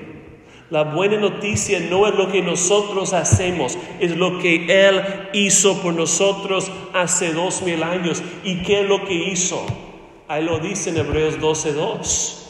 La 0.71 0.83
buena 0.83 1.19
noticia 1.19 1.79
no 1.91 2.07
es 2.07 2.15
lo 2.15 2.33
que 2.33 2.41
nosotros 2.41 3.13
hacemos, 3.13 3.77
es 4.01 4.17
lo 4.17 4.39
que 4.39 4.65
Él 4.89 5.03
hizo 5.35 5.83
por 5.83 5.93
nosotros 5.93 6.71
hace 6.95 7.35
dos 7.35 7.61
mil 7.63 7.83
años. 7.83 8.23
¿Y 8.45 8.63
qué 8.63 8.81
es 8.81 8.89
lo 8.89 9.05
que 9.05 9.15
hizo? 9.15 9.65
Ahí 10.27 10.43
lo 10.43 10.59
dice 10.59 10.89
en 10.91 10.97
Hebreos 10.97 11.39
12:2. 11.39 12.41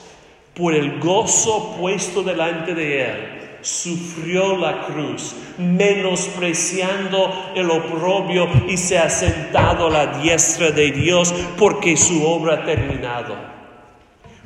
Por 0.55 0.75
el 0.75 1.01
gozo 1.01 1.77
puesto 1.81 2.23
delante 2.23 2.73
de 2.75 3.03
Él, 3.03 3.44
sufrió 3.65 4.59
la 4.59 4.83
cruz, 4.83 5.35
menospreciando 5.57 7.53
el 7.57 7.71
oprobio 7.71 8.47
y 8.69 8.77
se 8.77 8.99
ha 8.99 9.09
sentado 9.09 9.87
a 9.87 9.91
la 9.91 10.07
diestra 10.19 10.71
de 10.71 10.93
Dios 10.93 11.35
porque 11.57 11.97
su 11.97 12.25
obra 12.25 12.55
ha 12.55 12.65
terminado. 12.65 13.55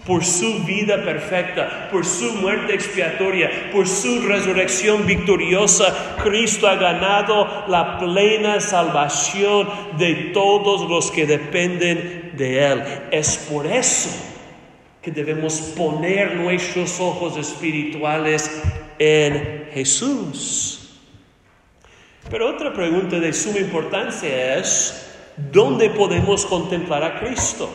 Por 0.07 0.25
su 0.25 0.65
vida 0.65 1.05
perfecta, 1.05 1.89
por 1.91 2.07
su 2.07 2.33
muerte 2.37 2.73
expiatoria, 2.75 3.71
por 3.73 3.87
su 3.87 4.23
resurrección 4.23 5.05
victoriosa, 5.05 6.17
Cristo 6.23 6.69
ha 6.69 6.77
ganado 6.77 7.65
la 7.67 7.99
plena 7.99 8.61
salvación 8.61 9.69
de 9.99 10.31
todos 10.33 10.89
los 10.89 11.11
que 11.11 11.27
dependen 11.27 12.33
de 12.37 12.65
Él. 12.65 12.85
Es 13.11 13.37
por 13.51 13.67
eso 13.67 14.09
que 15.03 15.11
debemos 15.11 15.61
poner 15.77 16.37
nuestros 16.37 17.01
ojos 17.01 17.37
espirituales 17.37 18.63
en 18.99 19.69
Jesús. 19.73 20.78
Pero 22.31 22.50
otra 22.50 22.73
pregunta 22.73 23.19
de 23.19 23.33
suma 23.33 23.59
importancia 23.59 24.59
es, 24.59 25.17
¿dónde 25.37 25.90
podemos 25.90 26.45
contemplar 26.45 27.02
a 27.02 27.21
Cristo? 27.21 27.71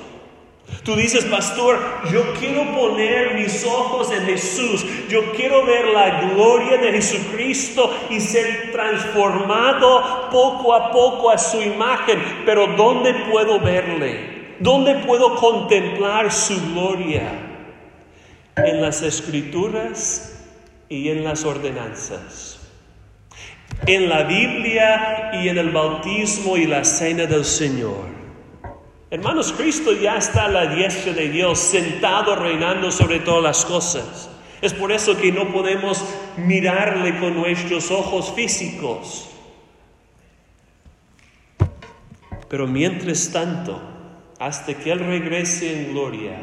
Tú 0.83 0.95
dices, 0.95 1.25
pastor, 1.25 1.79
yo 2.11 2.33
quiero 2.39 2.63
poner 2.75 3.35
mis 3.35 3.65
ojos 3.65 4.11
en 4.11 4.25
Jesús, 4.25 4.85
yo 5.09 5.31
quiero 5.33 5.65
ver 5.65 5.87
la 5.87 6.21
gloria 6.21 6.77
de 6.77 6.91
Jesucristo 6.93 7.91
y 8.09 8.19
ser 8.19 8.71
transformado 8.71 10.29
poco 10.31 10.73
a 10.73 10.91
poco 10.91 11.29
a 11.29 11.37
su 11.37 11.61
imagen, 11.61 12.21
pero 12.45 12.67
¿dónde 12.75 13.13
puedo 13.31 13.59
verle? 13.59 14.55
¿Dónde 14.59 14.95
puedo 14.95 15.35
contemplar 15.35 16.31
su 16.31 16.55
gloria? 16.73 17.31
En 18.55 18.81
las 18.81 19.01
escrituras 19.01 20.32
y 20.89 21.09
en 21.09 21.23
las 21.23 21.43
ordenanzas. 21.43 22.59
En 23.87 24.09
la 24.09 24.23
Biblia 24.23 25.31
y 25.33 25.49
en 25.49 25.57
el 25.57 25.71
bautismo 25.71 26.57
y 26.57 26.65
la 26.65 26.83
cena 26.83 27.25
del 27.25 27.45
Señor. 27.45 28.05
Hermanos, 29.09 29.53
Cristo 29.55 29.93
ya 29.93 30.17
está 30.17 30.45
a 30.45 30.47
la 30.47 30.67
diestra 30.67 31.13
de 31.13 31.29
Dios, 31.29 31.59
sentado 31.59 32.35
reinando 32.35 32.91
sobre 32.91 33.19
todas 33.19 33.43
las 33.43 33.65
cosas. 33.65 34.29
Es 34.61 34.73
por 34.73 34.91
eso 34.91 35.17
que 35.17 35.31
no 35.31 35.51
podemos 35.51 36.03
mirarle 36.37 37.19
con 37.19 37.35
nuestros 37.35 37.91
ojos 37.91 38.33
físicos. 38.33 39.29
Pero 42.47 42.65
mientras 42.67 43.31
tanto, 43.31 43.81
hasta 44.39 44.73
que 44.73 44.91
Él 44.91 44.99
regrese 44.99 45.73
en 45.73 45.91
gloria, 45.91 46.37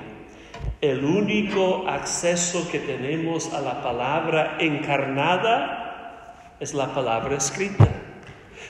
el 0.81 1.05
único 1.05 1.85
acceso 1.87 2.67
que 2.71 2.79
tenemos 2.79 3.53
a 3.53 3.61
la 3.61 3.83
palabra 3.83 4.57
encarnada 4.61 6.57
es 6.59 6.73
la 6.73 6.95
palabra 6.95 7.37
escrita. 7.37 7.89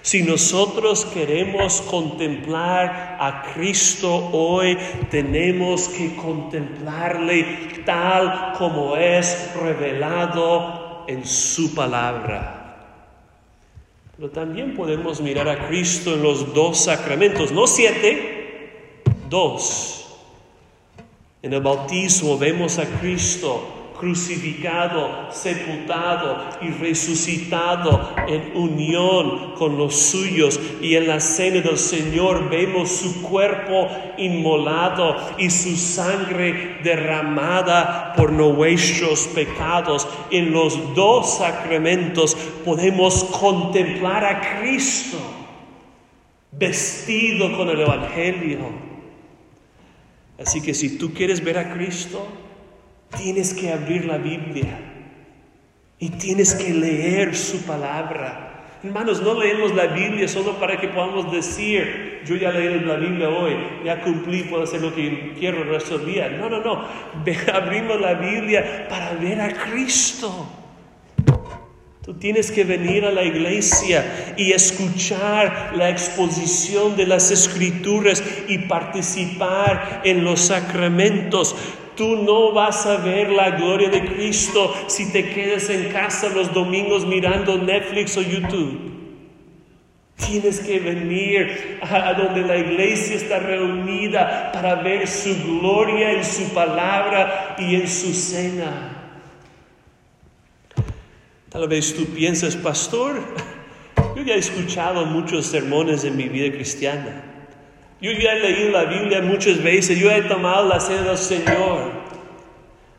Si 0.03 0.23
nosotros 0.23 1.05
queremos 1.05 1.83
contemplar 1.83 3.19
a 3.21 3.53
Cristo 3.53 4.31
hoy, 4.33 4.77
tenemos 5.11 5.89
que 5.89 6.17
contemplarle 6.17 7.83
tal 7.85 8.55
como 8.57 8.97
es 8.97 9.53
revelado 9.61 11.05
en 11.07 11.25
su 11.27 11.75
palabra. 11.75 12.57
Pero 14.17 14.31
también 14.31 14.75
podemos 14.75 15.21
mirar 15.21 15.49
a 15.49 15.69
Cristo 15.69 16.15
en 16.15 16.23
los 16.23 16.55
dos 16.55 16.85
sacramentos, 16.85 17.53
no 17.53 17.67
siete, 17.67 19.03
dos. 19.29 20.00
En 21.43 21.55
el 21.55 21.63
bautismo 21.63 22.37
vemos 22.37 22.79
a 22.79 22.85
Cristo 22.85 23.81
crucificado, 23.99 25.31
sepultado 25.31 26.39
y 26.63 26.69
resucitado 26.69 28.11
en 28.27 28.57
unión 28.57 29.55
con 29.55 29.79
los 29.79 29.95
suyos. 29.95 30.61
Y 30.83 30.97
en 30.97 31.07
la 31.07 31.21
cena 31.21 31.61
del 31.61 31.79
Señor 31.79 32.51
vemos 32.51 32.91
su 32.91 33.23
cuerpo 33.23 33.89
inmolado 34.19 35.17
y 35.39 35.49
su 35.49 35.77
sangre 35.77 36.79
derramada 36.83 38.13
por 38.17 38.33
nuestros 38.33 39.27
pecados. 39.29 40.09
En 40.31 40.53
los 40.53 40.95
dos 40.95 41.39
sacramentos 41.39 42.35
podemos 42.65 43.25
contemplar 43.25 44.25
a 44.27 44.61
Cristo 44.61 45.19
vestido 46.53 47.57
con 47.57 47.71
el 47.71 47.81
Evangelio. 47.81 48.90
Así 50.41 50.63
que 50.63 50.75
si 50.75 50.97
tú 50.99 51.13
quieres 51.13 51.45
ver 51.45 51.59
a 51.59 51.75
Cristo, 51.75 52.27
Tienes 53.17 53.55
que 53.55 53.73
abrir 53.73 54.05
la 54.05 54.19
Biblia 54.19 54.79
y 55.99 56.11
tienes 56.11 56.55
que 56.55 56.73
leer 56.73 57.37
su 57.37 57.63
palabra. 57.63 58.47
Hermanos, 58.83 59.21
no 59.21 59.39
leemos 59.39 59.75
la 59.75 59.87
Biblia 59.89 60.27
solo 60.27 60.59
para 60.59 60.81
que 60.81 60.89
podamos 60.89 61.31
decir, 61.31 62.23
yo 62.25 62.37
ya 62.37 62.51
leí 62.51 62.81
la 62.81 62.97
Biblia 62.97 63.29
hoy, 63.29 63.55
ya 63.85 64.01
cumplí, 64.01 64.45
puedo 64.45 64.63
hacer 64.63 64.81
lo 64.81 64.95
que 64.95 65.35
quiero 65.39 65.63
el 65.63 65.69
resto 65.69 65.99
del 65.99 66.07
día. 66.07 66.29
No, 66.31 66.49
no, 66.49 66.61
no. 66.63 66.87
Abrimos 67.53 68.01
la 68.01 68.15
Biblia 68.15 68.87
para 68.89 69.13
ver 69.15 69.41
a 69.41 69.53
Cristo. 69.53 70.49
Tú 72.03 72.15
tienes 72.15 72.51
que 72.51 72.65
venir 72.65 73.05
a 73.05 73.13
la 73.13 73.25
iglesia 73.25 74.35
y 74.39 74.53
escuchar 74.53 75.73
la 75.77 75.91
exposición 75.91 76.97
de 76.97 77.07
las 77.07 77.31
escrituras 77.31 78.23
y 78.49 78.59
participar 78.61 80.01
en 80.05 80.25
los 80.25 80.41
sacramentos. 80.41 81.55
Tú 81.97 82.17
no 82.17 82.53
vas 82.53 82.87
a 82.87 82.97
ver 82.97 83.29
la 83.29 83.51
gloria 83.51 83.91
de 83.91 84.03
Cristo 84.07 84.75
si 84.87 85.13
te 85.13 85.29
quedas 85.29 85.69
en 85.69 85.93
casa 85.93 86.31
los 86.31 86.55
domingos 86.55 87.07
mirando 87.07 87.59
Netflix 87.59 88.17
o 88.17 88.23
YouTube. 88.23 88.91
Tienes 90.17 90.61
que 90.61 90.79
venir 90.81 91.81
a, 91.83 92.15
donde 92.15 92.41
la 92.43 92.57
iglesia 92.57 93.17
está 93.17 93.41
reunida 93.41 94.51
para 94.53 94.77
ver 94.77 95.07
su 95.07 95.35
gloria 95.61 96.13
en 96.13 96.25
su 96.25 96.49
palabra 96.55 97.57
y 97.59 97.75
en 97.75 97.87
su 97.87 98.15
cena. 98.15 99.00
Tal 101.51 101.67
vez 101.67 101.95
tú 101.97 102.07
piensas, 102.07 102.55
pastor, 102.55 103.21
yo 104.15 104.23
ya 104.23 104.35
he 104.35 104.39
escuchado 104.39 105.05
muchos 105.05 105.47
sermones 105.47 106.05
en 106.05 106.17
mi 106.17 106.29
vida 106.29 106.55
cristiana. 106.55 107.25
Yo 108.01 108.13
ya 108.13 108.35
he 108.35 108.39
leído 108.41 108.71
la 108.71 108.85
Biblia 108.85 109.21
muchas 109.21 109.61
veces, 109.61 109.99
yo 109.99 110.13
he 110.13 110.23
tomado 110.23 110.69
la 110.69 110.79
cena 110.79 111.03
del 111.03 111.19
Señor. 111.19 111.91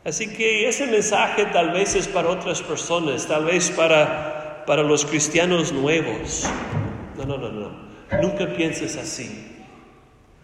Así 0.04 0.34
que 0.34 0.68
ese 0.68 0.86
mensaje 0.86 1.46
tal 1.46 1.70
vez 1.70 1.94
es 1.94 2.06
para 2.06 2.28
otras 2.28 2.60
personas, 2.60 3.26
tal 3.26 3.46
vez 3.46 3.70
para, 3.70 4.64
para 4.66 4.82
los 4.82 5.06
cristianos 5.06 5.72
nuevos. 5.72 6.44
No, 7.16 7.24
no, 7.24 7.38
no, 7.38 7.48
no. 7.50 7.70
Nunca 8.20 8.54
pienses 8.54 8.96
así. 8.96 9.51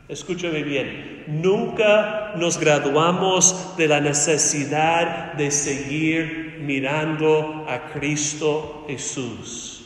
Escúchame 0.09 0.63
bien, 0.63 1.25
nunca 1.27 2.33
nos 2.37 2.59
graduamos 2.59 3.77
de 3.77 3.89
la 3.89 4.01
necesidad 4.01 5.35
de 5.35 5.51
seguir 5.51 6.61
mirando 6.63 7.67
a 7.69 7.93
Cristo 7.93 8.87
Jesús. 8.89 9.85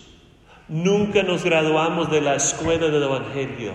Nunca 0.69 1.25
nos 1.25 1.43
graduamos 1.43 2.09
de 2.09 2.21
la 2.21 2.37
escuela 2.37 2.87
del 2.87 3.03
Evangelio. 3.03 3.73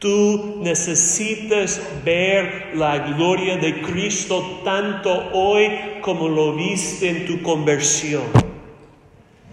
Tú 0.00 0.60
necesitas 0.60 1.80
ver 2.04 2.72
la 2.74 2.98
gloria 2.98 3.56
de 3.56 3.80
Cristo 3.80 4.60
tanto 4.66 5.30
hoy 5.32 5.70
como 6.02 6.28
lo 6.28 6.54
viste 6.54 7.08
en 7.08 7.26
tu 7.26 7.40
conversión. 7.40 8.24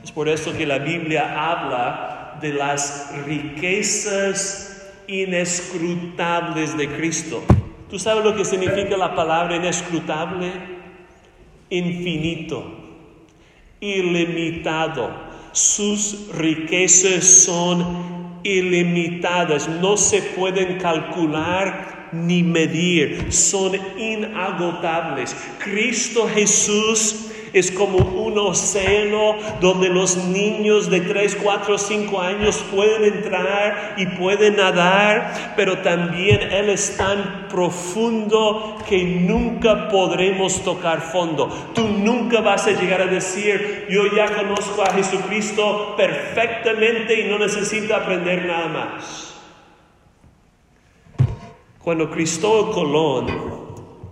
Es 0.04 0.12
por 0.12 0.28
eso 0.28 0.52
que 0.58 0.66
la 0.66 0.80
Biblia 0.80 1.52
habla 1.52 2.38
de 2.42 2.52
las 2.52 3.14
riquezas 3.26 4.71
inescrutables 5.12 6.78
de 6.78 6.88
Cristo. 6.88 7.44
¿Tú 7.90 8.00
sabes 8.00 8.24
lo 8.24 8.36
que 8.36 8.46
significa 8.46 8.96
la 8.96 9.14
palabra 9.14 9.58
inescrutable? 9.58 10.52
Infinito, 11.70 12.64
ilimitado. 13.82 15.30
Sus 15.52 16.30
riquezas 16.34 17.26
son 17.26 18.40
ilimitadas, 18.44 19.68
no 19.68 19.98
se 19.98 20.22
pueden 20.22 20.78
calcular 20.78 22.10
ni 22.14 22.42
medir, 22.42 23.34
son 23.34 23.74
inagotables. 23.98 25.36
Cristo 25.60 26.30
Jesús 26.34 27.31
es 27.54 27.72
como 27.72 27.98
un 27.98 28.38
océano 28.38 29.36
donde 29.60 29.90
los 29.90 30.18
niños 30.28 30.90
de 30.90 31.02
3, 31.02 31.38
4, 31.42 31.78
5 31.78 32.22
años 32.22 32.64
pueden 32.72 33.04
entrar 33.04 33.96
y 33.98 34.06
pueden 34.06 34.58
nadar, 34.58 35.54
pero 35.56 35.80
también 35.80 36.42
Él 36.42 36.70
es 36.70 36.98
tan 36.98 37.48
profundo 37.50 38.78
que 38.88 39.04
nunca 39.04 39.90
podremos 39.90 40.64
tocar 40.64 41.02
fondo. 41.02 41.50
Tú 41.74 41.88
nunca 41.88 42.42
vas 42.42 42.68
a 42.68 42.72
llegar 42.72 43.02
a 43.02 43.08
decir, 43.08 43.88
yo 43.90 44.04
ya 44.16 44.34
conozco 44.34 44.82
a 44.84 44.94
Jesucristo 44.94 45.96
perfectamente 45.98 47.22
y 47.22 47.30
no 47.30 47.38
necesito 47.38 47.96
aprender 47.96 48.46
nada 48.46 48.68
más. 48.68 49.36
Cuando 51.80 52.12
Cristóbal 52.12 52.72
Colón 52.72 53.61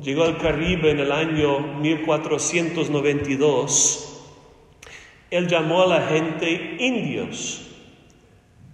llegó 0.02 0.24
al 0.24 0.38
Caribe 0.38 0.92
en 0.92 1.00
el 1.00 1.12
año 1.12 1.60
1492, 1.82 4.06
él 5.32 5.48
llamó 5.48 5.82
a 5.84 5.88
la 5.88 6.02
gente 6.08 6.78
indios, 6.80 7.68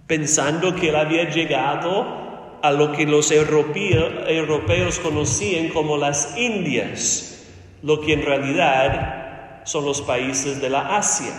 pensando 0.06 0.74
que 0.74 0.90
él 0.90 0.96
había 0.96 1.30
llegado 1.30 2.58
a 2.62 2.72
lo 2.72 2.92
que 2.92 3.06
los 3.06 3.30
europeos 3.30 4.98
conocían 5.00 5.68
como 5.68 5.98
las 5.98 6.38
Indias, 6.38 7.46
lo 7.82 8.00
que 8.00 8.14
en 8.14 8.24
realidad 8.24 9.60
son 9.64 9.84
los 9.84 10.00
países 10.00 10.60
de 10.60 10.70
la 10.70 10.96
Asia. 10.96 11.34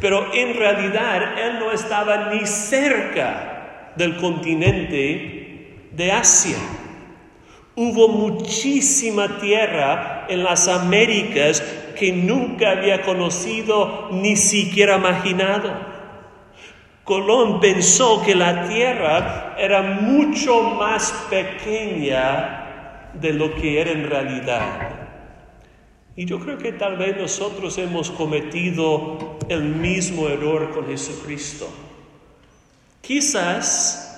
Pero 0.00 0.32
en 0.32 0.56
realidad 0.56 1.38
él 1.38 1.58
no 1.58 1.72
estaba 1.72 2.32
ni 2.32 2.46
cerca 2.46 3.92
del 3.96 4.16
continente 4.16 5.88
de 5.92 6.12
Asia. 6.12 6.56
Hubo 7.74 8.08
muchísima 8.08 9.38
tierra 9.40 10.26
en 10.28 10.44
las 10.44 10.68
Américas 10.68 11.62
que 11.98 12.12
nunca 12.12 12.72
había 12.72 13.02
conocido 13.02 14.08
ni 14.10 14.36
siquiera 14.36 14.96
imaginado. 14.96 15.72
Colón 17.04 17.60
pensó 17.60 18.22
que 18.22 18.34
la 18.34 18.68
tierra 18.68 19.56
era 19.58 19.82
mucho 19.82 20.62
más 20.62 21.12
pequeña 21.30 23.10
de 23.14 23.32
lo 23.32 23.54
que 23.54 23.80
era 23.80 23.90
en 23.90 24.08
realidad. 24.08 24.90
Y 26.14 26.26
yo 26.26 26.40
creo 26.40 26.58
que 26.58 26.72
tal 26.72 26.98
vez 26.98 27.16
nosotros 27.16 27.78
hemos 27.78 28.10
cometido 28.10 29.38
el 29.48 29.62
mismo 29.62 30.28
error 30.28 30.70
con 30.72 30.86
Jesucristo. 30.86 31.68
Quizás 33.00 34.11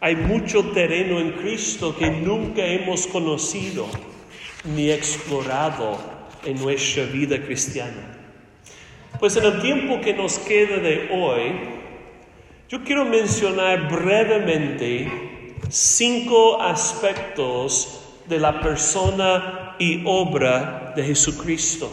hay 0.00 0.16
mucho 0.16 0.70
terreno 0.70 1.20
en 1.20 1.32
Cristo 1.32 1.96
que 1.96 2.10
nunca 2.10 2.64
hemos 2.64 3.06
conocido 3.06 3.86
ni 4.64 4.90
explorado 4.90 5.98
en 6.44 6.60
nuestra 6.60 7.04
vida 7.04 7.40
cristiana. 7.42 8.16
Pues 9.18 9.36
en 9.36 9.44
el 9.44 9.60
tiempo 9.62 10.00
que 10.00 10.12
nos 10.12 10.38
queda 10.38 10.76
de 10.78 11.08
hoy, 11.12 11.52
yo 12.68 12.84
quiero 12.84 13.04
mencionar 13.04 13.88
brevemente 13.88 15.54
cinco 15.70 16.60
aspectos 16.60 18.02
de 18.28 18.38
la 18.38 18.60
persona 18.60 19.76
y 19.78 20.02
obra 20.04 20.92
de 20.94 21.04
Jesucristo. 21.04 21.90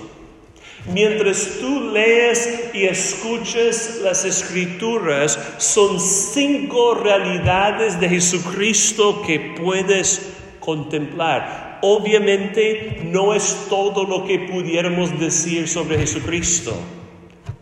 Mientras 0.92 1.60
tú 1.62 1.92
lees 1.94 2.72
y 2.74 2.84
escuches 2.84 4.02
las 4.04 4.26
escrituras, 4.26 5.40
son 5.58 5.98
cinco 5.98 6.96
realidades 6.96 8.00
de 8.02 8.10
Jesucristo 8.10 9.22
que 9.26 9.56
puedes 9.58 10.34
contemplar. 10.60 11.80
Obviamente 11.82 13.00
no 13.06 13.34
es 13.34 13.68
todo 13.70 14.04
lo 14.04 14.26
que 14.26 14.40
pudiéramos 14.40 15.18
decir 15.20 15.70
sobre 15.70 16.00
Jesucristo, 16.00 16.76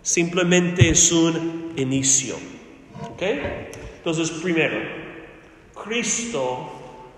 simplemente 0.02 0.90
es 0.90 1.12
un 1.12 1.74
inicio. 1.78 2.36
¿Ok? 3.04 3.22
Entonces, 3.98 4.32
primero, 4.32 4.80
Cristo 5.84 6.72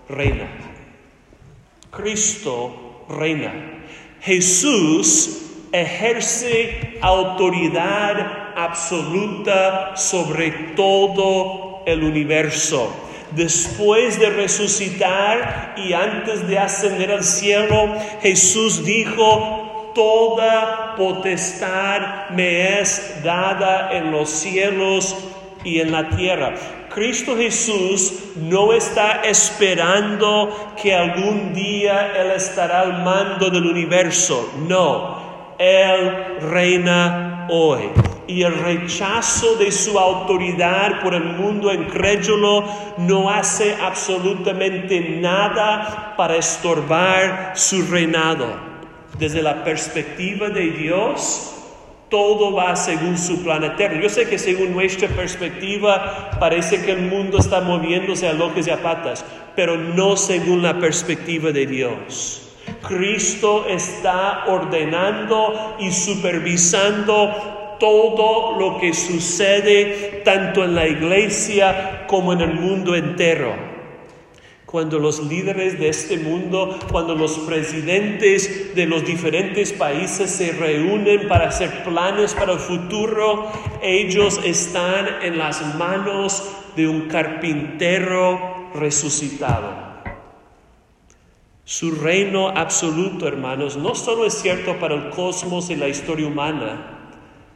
reina. 0.08 0.48
Cristo 1.90 3.06
reina. 3.08 3.52
Jesús 4.20 5.43
ejerce 5.74 6.98
autoridad 7.00 8.54
absoluta 8.56 9.96
sobre 9.96 10.50
todo 10.76 11.82
el 11.84 12.04
universo. 12.04 12.94
Después 13.32 14.20
de 14.20 14.30
resucitar 14.30 15.74
y 15.76 15.92
antes 15.92 16.46
de 16.46 16.60
ascender 16.60 17.10
al 17.10 17.24
cielo, 17.24 17.92
Jesús 18.22 18.84
dijo, 18.84 19.92
toda 19.96 20.94
potestad 20.96 22.30
me 22.30 22.80
es 22.80 23.20
dada 23.24 23.90
en 23.92 24.12
los 24.12 24.30
cielos 24.30 25.16
y 25.64 25.80
en 25.80 25.90
la 25.90 26.10
tierra. 26.10 26.54
Cristo 26.94 27.36
Jesús 27.36 28.14
no 28.36 28.72
está 28.72 29.22
esperando 29.24 30.72
que 30.80 30.94
algún 30.94 31.52
día 31.52 32.12
Él 32.16 32.30
estará 32.30 32.82
al 32.82 33.02
mando 33.02 33.50
del 33.50 33.66
universo. 33.66 34.52
No, 34.68 35.23
él 35.58 36.38
reina 36.40 37.46
hoy. 37.50 37.90
Y 38.26 38.42
el 38.42 38.54
rechazo 38.54 39.56
de 39.56 39.70
su 39.70 39.98
autoridad 39.98 41.02
por 41.02 41.14
el 41.14 41.24
mundo 41.24 41.72
incrédulo 41.72 42.64
no 42.98 43.28
hace 43.28 43.76
absolutamente 43.82 45.18
nada 45.20 46.14
para 46.16 46.36
estorbar 46.36 47.52
su 47.54 47.86
reinado. 47.86 48.46
Desde 49.18 49.42
la 49.42 49.62
perspectiva 49.62 50.48
de 50.48 50.70
Dios, 50.70 51.54
todo 52.08 52.52
va 52.52 52.74
según 52.76 53.18
su 53.18 53.42
plan 53.42 53.62
eterno. 53.62 54.00
Yo 54.00 54.08
sé 54.08 54.28
que 54.28 54.38
según 54.38 54.72
nuestra 54.72 55.08
perspectiva 55.08 56.30
parece 56.40 56.82
que 56.82 56.92
el 56.92 57.02
mundo 57.02 57.38
está 57.38 57.60
moviéndose 57.60 58.26
a 58.26 58.32
loques 58.32 58.66
y 58.66 58.70
a 58.70 58.82
patas, 58.82 59.24
pero 59.54 59.76
no 59.76 60.16
según 60.16 60.62
la 60.62 60.78
perspectiva 60.78 61.50
de 61.50 61.66
Dios. 61.66 62.43
Cristo 62.86 63.66
está 63.68 64.44
ordenando 64.46 65.76
y 65.78 65.90
supervisando 65.90 67.76
todo 67.78 68.58
lo 68.58 68.78
que 68.78 68.94
sucede 68.94 70.22
tanto 70.24 70.64
en 70.64 70.74
la 70.74 70.86
iglesia 70.86 72.06
como 72.06 72.32
en 72.32 72.40
el 72.40 72.54
mundo 72.54 72.94
entero. 72.94 73.74
Cuando 74.66 74.98
los 74.98 75.22
líderes 75.22 75.78
de 75.78 75.88
este 75.88 76.16
mundo, 76.16 76.78
cuando 76.90 77.14
los 77.14 77.38
presidentes 77.40 78.74
de 78.74 78.86
los 78.86 79.04
diferentes 79.04 79.72
países 79.72 80.30
se 80.30 80.50
reúnen 80.52 81.28
para 81.28 81.48
hacer 81.48 81.84
planes 81.84 82.34
para 82.34 82.54
el 82.54 82.58
futuro, 82.58 83.46
ellos 83.82 84.40
están 84.44 85.22
en 85.22 85.38
las 85.38 85.76
manos 85.76 86.42
de 86.74 86.88
un 86.88 87.02
carpintero 87.02 88.70
resucitado. 88.74 89.83
Su 91.64 91.92
reino 91.92 92.48
absoluto, 92.48 93.26
hermanos, 93.26 93.76
no 93.76 93.94
solo 93.94 94.26
es 94.26 94.34
cierto 94.34 94.78
para 94.78 94.94
el 94.94 95.10
cosmos 95.10 95.70
y 95.70 95.76
la 95.76 95.88
historia 95.88 96.26
humana, 96.26 97.10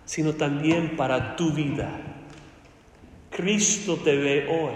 sino 0.07 0.33
también 0.33 0.97
para 0.97 1.37
tu 1.37 1.53
vida. 1.53 1.91
Cristo 3.31 3.97
te 4.03 4.17
ve 4.17 4.49
hoy. 4.49 4.75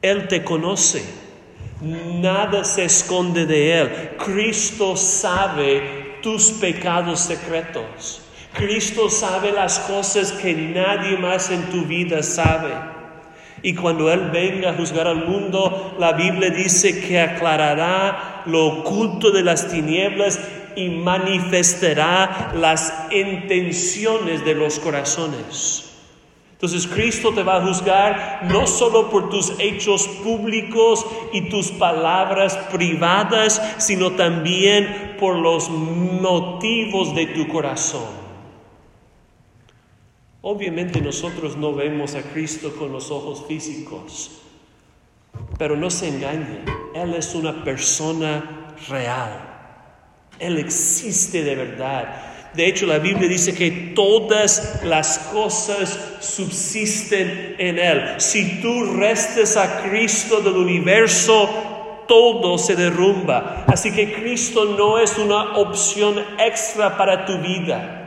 Él 0.00 0.26
te 0.26 0.42
conoce. 0.42 1.04
Nada 1.82 2.64
se 2.64 2.84
esconde 2.84 3.44
de 3.44 3.78
Él. 3.78 4.10
Cristo 4.16 4.96
sabe 4.96 6.18
tus 6.22 6.50
pecados 6.52 7.20
secretos. 7.20 8.22
Cristo 8.54 9.10
sabe 9.10 9.52
las 9.52 9.78
cosas 9.80 10.32
que 10.32 10.54
nadie 10.54 11.16
más 11.18 11.50
en 11.50 11.62
tu 11.70 11.84
vida 11.84 12.22
sabe. 12.22 12.97
Y 13.62 13.74
cuando 13.74 14.12
Él 14.12 14.30
venga 14.30 14.70
a 14.70 14.74
juzgar 14.74 15.06
al 15.06 15.26
mundo, 15.26 15.96
la 15.98 16.12
Biblia 16.12 16.50
dice 16.50 17.00
que 17.00 17.20
aclarará 17.20 18.42
lo 18.46 18.66
oculto 18.66 19.30
de 19.30 19.42
las 19.42 19.68
tinieblas 19.68 20.38
y 20.76 20.88
manifestará 20.90 22.52
las 22.54 22.92
intenciones 23.10 24.44
de 24.44 24.54
los 24.54 24.78
corazones. 24.78 25.84
Entonces 26.52 26.88
Cristo 26.88 27.32
te 27.32 27.44
va 27.44 27.58
a 27.58 27.66
juzgar 27.66 28.40
no 28.50 28.66
solo 28.66 29.10
por 29.10 29.30
tus 29.30 29.52
hechos 29.60 30.08
públicos 30.24 31.06
y 31.32 31.42
tus 31.42 31.70
palabras 31.70 32.56
privadas, 32.72 33.62
sino 33.78 34.12
también 34.12 35.16
por 35.20 35.36
los 35.36 35.70
motivos 35.70 37.14
de 37.14 37.26
tu 37.26 37.46
corazón. 37.46 38.17
Obviamente 40.50 41.02
nosotros 41.02 41.58
no 41.58 41.74
vemos 41.74 42.14
a 42.14 42.22
Cristo 42.22 42.74
con 42.74 42.90
los 42.90 43.10
ojos 43.10 43.44
físicos, 43.46 44.30
pero 45.58 45.76
no 45.76 45.90
se 45.90 46.08
engañen, 46.08 46.64
Él 46.94 47.12
es 47.12 47.34
una 47.34 47.62
persona 47.64 48.74
real, 48.88 49.28
Él 50.38 50.56
existe 50.56 51.44
de 51.44 51.54
verdad. 51.54 52.54
De 52.54 52.66
hecho, 52.66 52.86
la 52.86 52.98
Biblia 52.98 53.28
dice 53.28 53.54
que 53.54 53.92
todas 53.94 54.80
las 54.84 55.18
cosas 55.34 56.16
subsisten 56.20 57.56
en 57.58 57.78
Él. 57.78 58.14
Si 58.16 58.62
tú 58.62 58.94
restes 58.96 59.54
a 59.58 59.82
Cristo 59.82 60.40
del 60.40 60.56
universo, 60.56 61.46
todo 62.08 62.56
se 62.56 62.74
derrumba. 62.74 63.66
Así 63.66 63.92
que 63.92 64.14
Cristo 64.14 64.64
no 64.64 64.98
es 64.98 65.18
una 65.18 65.58
opción 65.58 66.24
extra 66.38 66.96
para 66.96 67.26
tu 67.26 67.36
vida. 67.36 67.97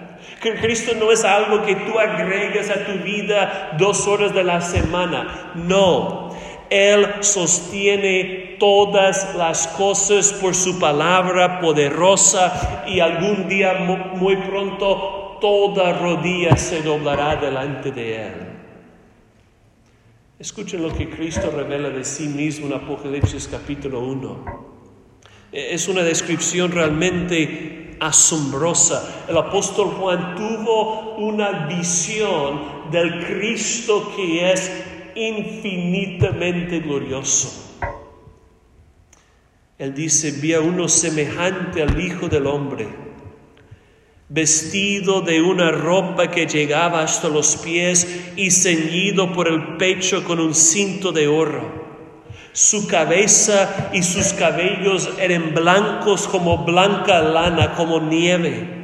Cristo 0.41 0.93
no 0.99 1.11
es 1.11 1.23
algo 1.23 1.63
que 1.63 1.75
tú 1.75 1.99
agregas 1.99 2.69
a 2.69 2.85
tu 2.85 2.93
vida 3.03 3.75
dos 3.77 4.07
horas 4.07 4.33
de 4.33 4.43
la 4.43 4.59
semana. 4.59 5.51
No. 5.53 6.35
Él 6.69 7.05
sostiene 7.19 8.55
todas 8.57 9.35
las 9.35 9.67
cosas 9.67 10.33
por 10.33 10.55
su 10.55 10.79
palabra 10.79 11.59
poderosa 11.59 12.85
y 12.87 12.99
algún 12.99 13.47
día 13.47 13.73
muy 14.15 14.37
pronto 14.37 15.37
toda 15.41 15.93
rodilla 15.93 16.55
se 16.55 16.81
doblará 16.81 17.35
delante 17.35 17.91
de 17.91 18.27
Él. 18.27 18.33
Escuchen 20.39 20.81
lo 20.81 20.91
que 20.91 21.09
Cristo 21.09 21.51
revela 21.55 21.89
de 21.89 22.03
sí 22.03 22.27
mismo 22.27 22.65
en 22.67 22.73
Apocalipsis 22.73 23.47
capítulo 23.47 23.99
1. 23.99 24.71
Es 25.51 25.87
una 25.87 26.01
descripción 26.01 26.71
realmente 26.71 27.80
asombrosa. 28.01 29.25
El 29.29 29.37
apóstol 29.37 29.91
Juan 29.91 30.35
tuvo 30.35 31.15
una 31.17 31.67
visión 31.67 32.91
del 32.91 33.23
Cristo 33.25 34.11
que 34.15 34.51
es 34.51 34.71
infinitamente 35.15 36.79
glorioso. 36.79 37.79
Él 39.77 39.93
dice, 39.93 40.31
vi 40.31 40.53
a 40.53 40.61
uno 40.61 40.87
semejante 40.87 41.81
al 41.81 41.99
Hijo 41.99 42.27
del 42.27 42.47
Hombre, 42.47 42.87
vestido 44.29 45.21
de 45.21 45.41
una 45.41 45.71
ropa 45.71 46.29
que 46.29 46.47
llegaba 46.47 47.01
hasta 47.01 47.29
los 47.29 47.55
pies 47.57 48.33
y 48.35 48.49
ceñido 48.51 49.31
por 49.33 49.47
el 49.47 49.77
pecho 49.77 50.23
con 50.23 50.39
un 50.39 50.55
cinto 50.55 51.11
de 51.11 51.27
oro. 51.27 51.80
Su 52.53 52.87
cabeza 52.87 53.89
y 53.93 54.03
sus 54.03 54.33
cabellos 54.33 55.09
eran 55.19 55.53
blancos 55.53 56.27
como 56.27 56.65
blanca 56.65 57.21
lana, 57.21 57.75
como 57.75 57.99
nieve 57.99 58.81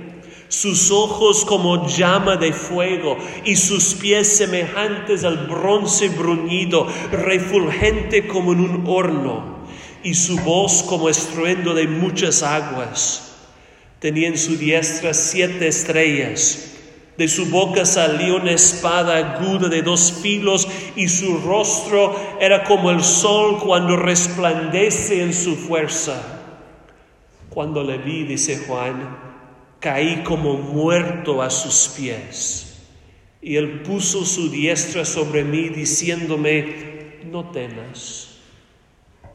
sus 0.50 0.92
ojos 0.92 1.44
como 1.44 1.88
llama 1.88 2.38
de 2.38 2.54
fuego 2.54 3.18
y 3.44 3.56
sus 3.56 3.96
pies 3.96 4.38
semejantes 4.38 5.24
al 5.24 5.48
bronce 5.48 6.10
bruñido, 6.10 6.88
refulgente 7.12 8.28
como 8.28 8.54
en 8.54 8.62
un 8.62 8.84
horno 8.88 9.58
y 10.04 10.14
su 10.14 10.38
voz 10.40 10.84
como 10.84 11.10
estruendo 11.10 11.74
de 11.74 11.88
muchas 11.88 12.44
aguas. 12.44 13.36
Tenía 14.00 14.30
en 14.30 14.38
su 14.38 14.58
diestra 14.58 15.14
siete 15.14 15.68
estrellas. 15.68 16.77
De 17.18 17.28
su 17.28 17.48
boca 17.48 17.86
salió 17.86 18.38
una 18.38 18.52
espada 18.52 19.18
aguda 19.18 19.70
de 19.70 19.82
dos 19.82 20.20
filos 20.22 20.68
y 20.96 21.08
su 21.08 21.40
rostro 21.40 22.16
era 22.40 22.64
como 22.64 22.92
el 22.92 23.04
sol 23.04 23.58
cuando 23.60 23.96
resplandece 23.96 25.24
en 25.24 25.34
su 25.34 25.56
fuerza. 25.56 26.22
Cuando 27.50 27.84
le 27.84 27.98
vi, 27.98 28.24
dice 28.24 28.60
Juan, 28.68 29.18
caí 29.80 30.24
como 30.24 30.54
muerto 30.54 31.42
a 31.42 31.50
sus 31.50 31.94
pies. 31.98 32.86
Y 33.42 33.56
él 33.56 33.82
puso 33.82 34.26
su 34.26 34.50
diestra 34.50 35.06
sobre 35.06 35.44
mí 35.44 35.70
diciéndome, 35.70 37.22
no 37.32 37.50
temas 37.50 38.28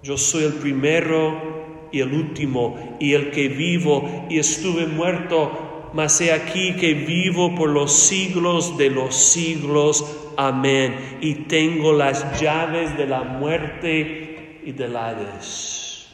yo 0.02 0.18
soy 0.18 0.44
el 0.44 0.54
primero 0.54 1.88
y 1.92 2.00
el 2.00 2.12
último 2.12 2.96
y 2.98 3.12
el 3.12 3.30
que 3.30 3.48
vivo 3.48 4.26
y 4.28 4.38
estuve 4.38 4.86
muerto, 4.86 5.71
mas 5.92 6.20
he 6.20 6.32
aquí 6.32 6.74
que 6.76 6.94
vivo 6.94 7.54
por 7.54 7.68
los 7.68 7.92
siglos 7.92 8.76
de 8.78 8.90
los 8.90 9.14
siglos. 9.14 10.04
Amén. 10.36 11.18
Y 11.20 11.34
tengo 11.46 11.92
las 11.92 12.40
llaves 12.40 12.96
de 12.96 13.06
la 13.06 13.22
muerte 13.22 14.60
y 14.64 14.72
del 14.72 14.96
Hades. 14.96 16.08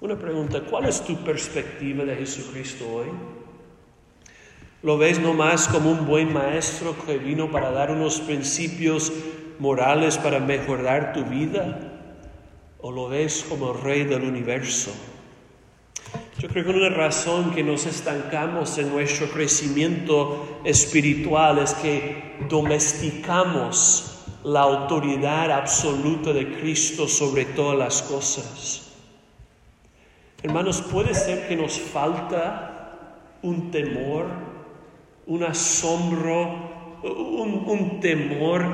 Una 0.00 0.16
pregunta, 0.16 0.60
¿cuál 0.60 0.84
es 0.84 1.00
tu 1.02 1.16
perspectiva 1.16 2.04
de 2.04 2.16
Jesucristo 2.16 2.84
hoy? 2.88 3.08
¿Lo 4.82 4.96
ves 4.96 5.18
nomás 5.18 5.66
como 5.66 5.90
un 5.90 6.06
buen 6.06 6.32
maestro 6.32 6.94
que 7.04 7.18
vino 7.18 7.50
para 7.50 7.72
dar 7.72 7.90
unos 7.90 8.20
principios 8.20 9.12
morales 9.58 10.16
para 10.16 10.38
mejorar 10.38 11.12
tu 11.12 11.24
vida? 11.24 11.88
o 12.80 12.92
lo 12.92 13.08
ves 13.08 13.44
como 13.48 13.72
rey 13.72 14.04
del 14.04 14.22
universo. 14.22 14.92
Yo 16.38 16.48
creo 16.48 16.64
que 16.64 16.70
una 16.70 16.88
razón 16.88 17.52
que 17.52 17.64
nos 17.64 17.86
estancamos 17.86 18.78
en 18.78 18.90
nuestro 18.90 19.28
crecimiento 19.28 20.60
espiritual 20.64 21.58
es 21.58 21.74
que 21.74 22.36
domesticamos 22.48 24.24
la 24.44 24.60
autoridad 24.60 25.50
absoluta 25.50 26.32
de 26.32 26.60
Cristo 26.60 27.08
sobre 27.08 27.44
todas 27.44 27.76
las 27.76 28.02
cosas. 28.02 28.92
Hermanos, 30.42 30.80
puede 30.82 31.14
ser 31.14 31.48
que 31.48 31.56
nos 31.56 31.78
falta 31.78 32.78
un 33.42 33.72
temor, 33.72 34.26
un 35.26 35.42
asombro, 35.42 37.00
un, 37.02 38.00
temor 38.00 38.64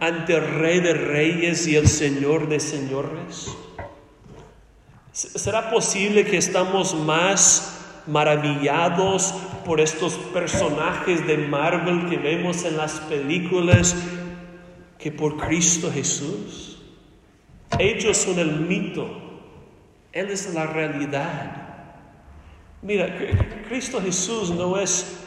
ante 0.00 0.34
el 0.34 0.44
Rey 0.58 0.80
de 0.80 0.94
Reyes 0.94 1.66
y 1.68 1.76
el 1.76 1.86
Señor 1.86 2.48
de 2.48 2.58
Señores? 2.58 3.56
¿Será 5.12 5.70
posible 5.70 6.24
que 6.24 6.38
estamos 6.38 6.94
más 6.94 8.02
maravillados 8.06 9.34
por 9.66 9.78
estos 9.78 10.14
personajes 10.14 11.26
de 11.26 11.36
Marvel 11.36 12.08
que 12.08 12.16
vemos 12.16 12.64
en 12.64 12.78
las 12.78 12.92
películas 13.00 13.94
que 14.98 15.12
por 15.12 15.36
Cristo 15.36 15.90
Jesús? 15.92 16.82
Ellos 17.78 18.16
son 18.16 18.38
el 18.38 18.60
mito, 18.60 19.06
Él 20.12 20.30
es 20.30 20.54
la 20.54 20.64
realidad. 20.64 21.58
Mira, 22.80 23.14
Cristo 23.68 24.00
Jesús 24.00 24.50
no 24.50 24.78
es 24.78 25.18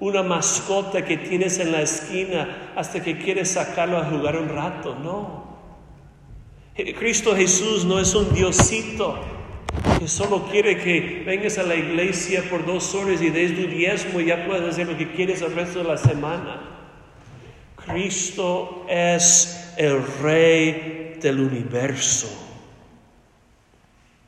una 0.00 0.22
mascota 0.22 1.04
que 1.04 1.18
tienes 1.18 1.58
en 1.58 1.70
la 1.70 1.82
esquina 1.82 2.72
hasta 2.76 3.02
que 3.02 3.18
quieres 3.18 3.50
sacarlo 3.50 3.98
a 3.98 4.06
jugar 4.06 4.38
un 4.38 4.48
rato, 4.48 4.94
no. 4.94 5.44
Cristo 6.98 7.36
Jesús 7.36 7.84
no 7.84 8.00
es 8.00 8.14
un 8.14 8.32
diosito 8.32 9.33
que 9.98 10.08
solo 10.08 10.46
quiere 10.50 10.78
que 10.78 11.22
vengas 11.26 11.58
a 11.58 11.62
la 11.62 11.74
iglesia 11.74 12.42
por 12.50 12.66
dos 12.66 12.94
horas 12.94 13.20
y 13.22 13.30
des 13.30 13.54
tu 13.54 13.66
diezmo 13.66 14.20
y 14.20 14.26
ya 14.26 14.46
puedes 14.46 14.68
hacer 14.68 14.86
lo 14.86 14.96
que 14.96 15.12
quieres 15.12 15.42
el 15.42 15.54
resto 15.54 15.80
de 15.80 15.84
la 15.84 15.96
semana. 15.96 16.60
Cristo 17.76 18.86
es 18.88 19.74
el 19.76 20.02
rey 20.22 21.18
del 21.20 21.40
universo. 21.40 22.28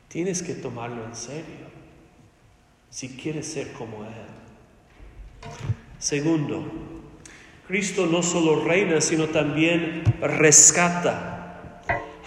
Tienes 0.07 0.41
que 0.41 0.53
tomarlo 0.53 1.05
en 1.05 1.15
serio 1.15 1.67
si 2.89 3.09
quieres 3.09 3.45
ser 3.51 3.73
como 3.73 4.03
Él. 4.03 4.11
Segundo, 5.99 6.65
Cristo 7.67 8.05
no 8.05 8.23
solo 8.23 8.63
reina, 8.63 9.01
sino 9.01 9.27
también 9.27 10.03
rescata. 10.21 11.36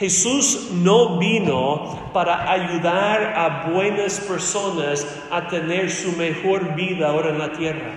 Jesús 0.01 0.71
no 0.73 1.19
vino 1.19 2.11
para 2.15 2.51
ayudar 2.51 3.35
a 3.37 3.69
buenas 3.71 4.19
personas 4.19 5.07
a 5.31 5.47
tener 5.47 5.91
su 5.91 6.13
mejor 6.13 6.75
vida 6.75 7.11
ahora 7.11 7.29
en 7.29 7.39
la 7.39 7.53
tierra. 7.53 7.91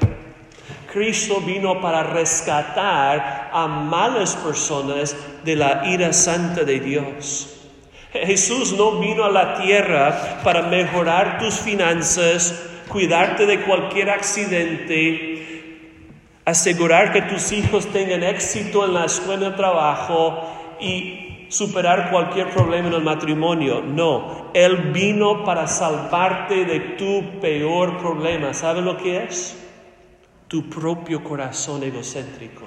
Cristo 0.92 1.39
vino 1.39 1.80
para 1.80 2.04
rescatar 2.04 3.50
a 3.54 3.68
malas 3.68 4.36
personas 4.36 5.16
de 5.46 5.56
la 5.56 5.88
ira 5.88 6.12
santa 6.12 6.66
de 6.66 6.82
Dios. 6.82 7.70
Jesús 8.12 8.74
no 8.74 9.00
vino 9.00 9.24
a 9.24 9.32
la 9.32 9.56
tierra 9.56 10.42
para 10.44 10.63
mejorar 10.63 11.39
tus 11.39 11.54
finanzas, 11.54 12.70
cuidarte 12.89 13.46
de 13.46 13.62
cualquier 13.62 14.10
accidente, 14.10 16.02
asegurar 16.44 17.13
que 17.13 17.22
tus 17.22 17.54
hijos 17.54 17.88
tengan 17.94 18.24
éxito 18.24 18.84
en 18.84 18.94
la 18.94 19.06
escuela 19.06 19.52
de 19.52 19.56
trabajo 19.56 20.50
y 20.82 21.22
superar 21.54 22.10
cualquier 22.10 22.50
problema 22.50 22.88
en 22.88 22.94
el 22.96 23.04
matrimonio. 23.04 23.82
No, 23.82 24.50
Él 24.56 24.92
vino 24.92 25.44
para 25.44 25.68
salvarte 25.68 26.66
de 26.66 26.80
tu 26.98 27.39
peor 27.39 28.00
problema. 28.00 28.54
¿Sabes 28.56 28.84
lo 28.84 28.98
que 28.98 29.24
es? 29.24 29.56
Tu 30.48 30.68
propio 30.68 31.24
corazón 31.24 31.84
egocéntrico. 31.84 32.63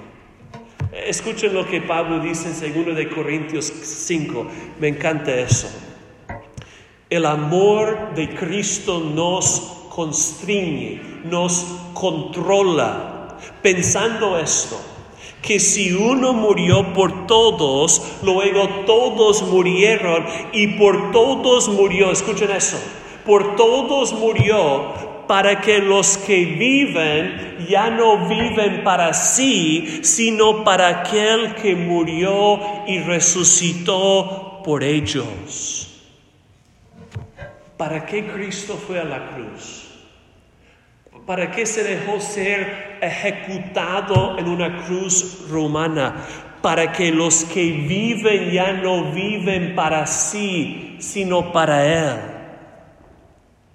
Escuchen 0.93 1.53
lo 1.53 1.67
que 1.67 1.81
Pablo 1.81 2.19
dice 2.19 2.65
en 2.65 2.85
2 2.85 2.95
de 2.95 3.09
Corintios 3.09 3.65
5. 3.65 4.47
Me 4.79 4.87
encanta 4.87 5.35
eso. 5.35 5.67
El 7.09 7.25
amor 7.25 8.13
de 8.15 8.29
Cristo 8.35 8.99
nos 8.99 9.87
constriñe, 9.89 11.01
nos 11.25 11.65
controla, 11.93 13.37
pensando 13.61 14.37
esto, 14.37 14.79
que 15.47 15.61
si 15.61 15.93
uno 15.93 16.33
murió 16.33 16.93
por 16.93 17.25
todos, 17.25 18.19
luego 18.21 18.67
todos 18.85 19.43
murieron 19.43 20.25
y 20.51 20.67
por 20.77 21.13
todos 21.13 21.69
murió, 21.69 22.11
escuchen 22.11 22.51
eso, 22.51 22.77
por 23.25 23.55
todos 23.55 24.11
murió 24.11 25.07
para 25.25 25.61
que 25.61 25.79
los 25.79 26.17
que 26.17 26.43
viven 26.43 27.65
ya 27.69 27.89
no 27.89 28.27
viven 28.27 28.83
para 28.83 29.13
sí, 29.13 30.01
sino 30.03 30.65
para 30.65 30.87
aquel 30.89 31.55
que 31.55 31.75
murió 31.75 32.59
y 32.85 32.99
resucitó 32.99 34.61
por 34.65 34.83
ellos. 34.83 36.03
¿Para 37.77 38.05
qué 38.05 38.27
Cristo 38.27 38.77
fue 38.85 38.99
a 38.99 39.05
la 39.05 39.29
cruz? 39.29 39.86
¿Para 41.27 41.51
qué 41.51 41.65
se 41.65 41.83
dejó 41.83 42.21
ser 42.21 42.99
ejecutado 43.01 44.39
en 44.39 44.47
una 44.47 44.85
cruz 44.85 45.45
romana? 45.49 46.25
Para 46.61 46.93
que 46.93 47.11
los 47.11 47.43
que 47.43 47.63
viven 47.63 48.49
ya 48.49 48.71
no 48.71 49.11
viven 49.11 49.75
para 49.75 50.07
sí, 50.07 50.95
sino 50.99 51.51
para 51.51 51.85
Él. 51.85 52.17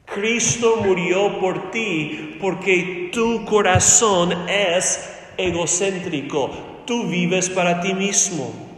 Cristo 0.06 0.78
murió 0.82 1.38
por 1.40 1.70
ti 1.70 2.38
porque 2.40 3.10
tu 3.12 3.44
corazón 3.44 4.32
es 4.48 5.14
egocéntrico. 5.36 6.48
Tú 6.86 7.06
vives 7.06 7.50
para 7.50 7.82
ti 7.82 7.92
mismo. 7.92 8.71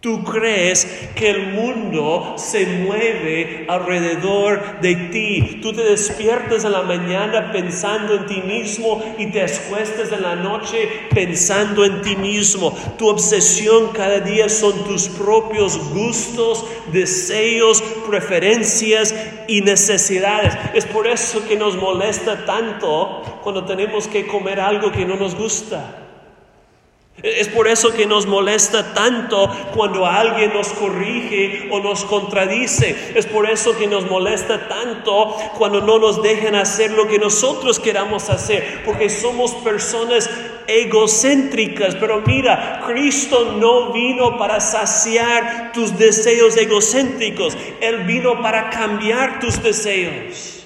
Tú 0.00 0.22
crees 0.22 0.86
que 1.16 1.28
el 1.28 1.48
mundo 1.48 2.34
se 2.36 2.64
mueve 2.66 3.66
alrededor 3.68 4.80
de 4.80 4.94
ti. 4.94 5.58
Tú 5.60 5.72
te 5.72 5.82
despiertas 5.82 6.64
en 6.64 6.70
la 6.70 6.82
mañana 6.82 7.50
pensando 7.50 8.14
en 8.14 8.26
ti 8.26 8.40
mismo 8.42 9.02
y 9.18 9.32
te 9.32 9.42
acuestas 9.42 10.12
en 10.12 10.22
la 10.22 10.36
noche 10.36 10.88
pensando 11.12 11.84
en 11.84 12.00
ti 12.02 12.14
mismo. 12.14 12.78
Tu 12.96 13.08
obsesión 13.08 13.88
cada 13.88 14.20
día 14.20 14.48
son 14.48 14.84
tus 14.84 15.08
propios 15.08 15.76
gustos, 15.92 16.64
deseos, 16.92 17.82
preferencias 18.08 19.12
y 19.48 19.62
necesidades. 19.62 20.56
Es 20.74 20.86
por 20.86 21.08
eso 21.08 21.44
que 21.48 21.56
nos 21.56 21.74
molesta 21.74 22.44
tanto 22.46 23.40
cuando 23.42 23.64
tenemos 23.64 24.06
que 24.06 24.28
comer 24.28 24.60
algo 24.60 24.92
que 24.92 25.04
no 25.04 25.16
nos 25.16 25.34
gusta. 25.34 25.97
Es 27.22 27.48
por 27.48 27.66
eso 27.66 27.92
que 27.92 28.06
nos 28.06 28.26
molesta 28.26 28.94
tanto 28.94 29.50
cuando 29.74 30.06
alguien 30.06 30.52
nos 30.54 30.68
corrige 30.68 31.68
o 31.72 31.80
nos 31.80 32.04
contradice. 32.04 33.12
Es 33.16 33.26
por 33.26 33.50
eso 33.50 33.76
que 33.76 33.88
nos 33.88 34.08
molesta 34.08 34.68
tanto 34.68 35.36
cuando 35.56 35.80
no 35.80 35.98
nos 35.98 36.22
dejan 36.22 36.54
hacer 36.54 36.92
lo 36.92 37.08
que 37.08 37.18
nosotros 37.18 37.80
queramos 37.80 38.30
hacer. 38.30 38.82
Porque 38.84 39.10
somos 39.10 39.52
personas 39.54 40.30
egocéntricas. 40.68 41.96
Pero 41.96 42.22
mira, 42.24 42.84
Cristo 42.86 43.56
no 43.58 43.92
vino 43.92 44.38
para 44.38 44.60
saciar 44.60 45.72
tus 45.72 45.98
deseos 45.98 46.56
egocéntricos. 46.56 47.56
Él 47.80 48.04
vino 48.04 48.40
para 48.42 48.70
cambiar 48.70 49.40
tus 49.40 49.60
deseos. 49.60 50.57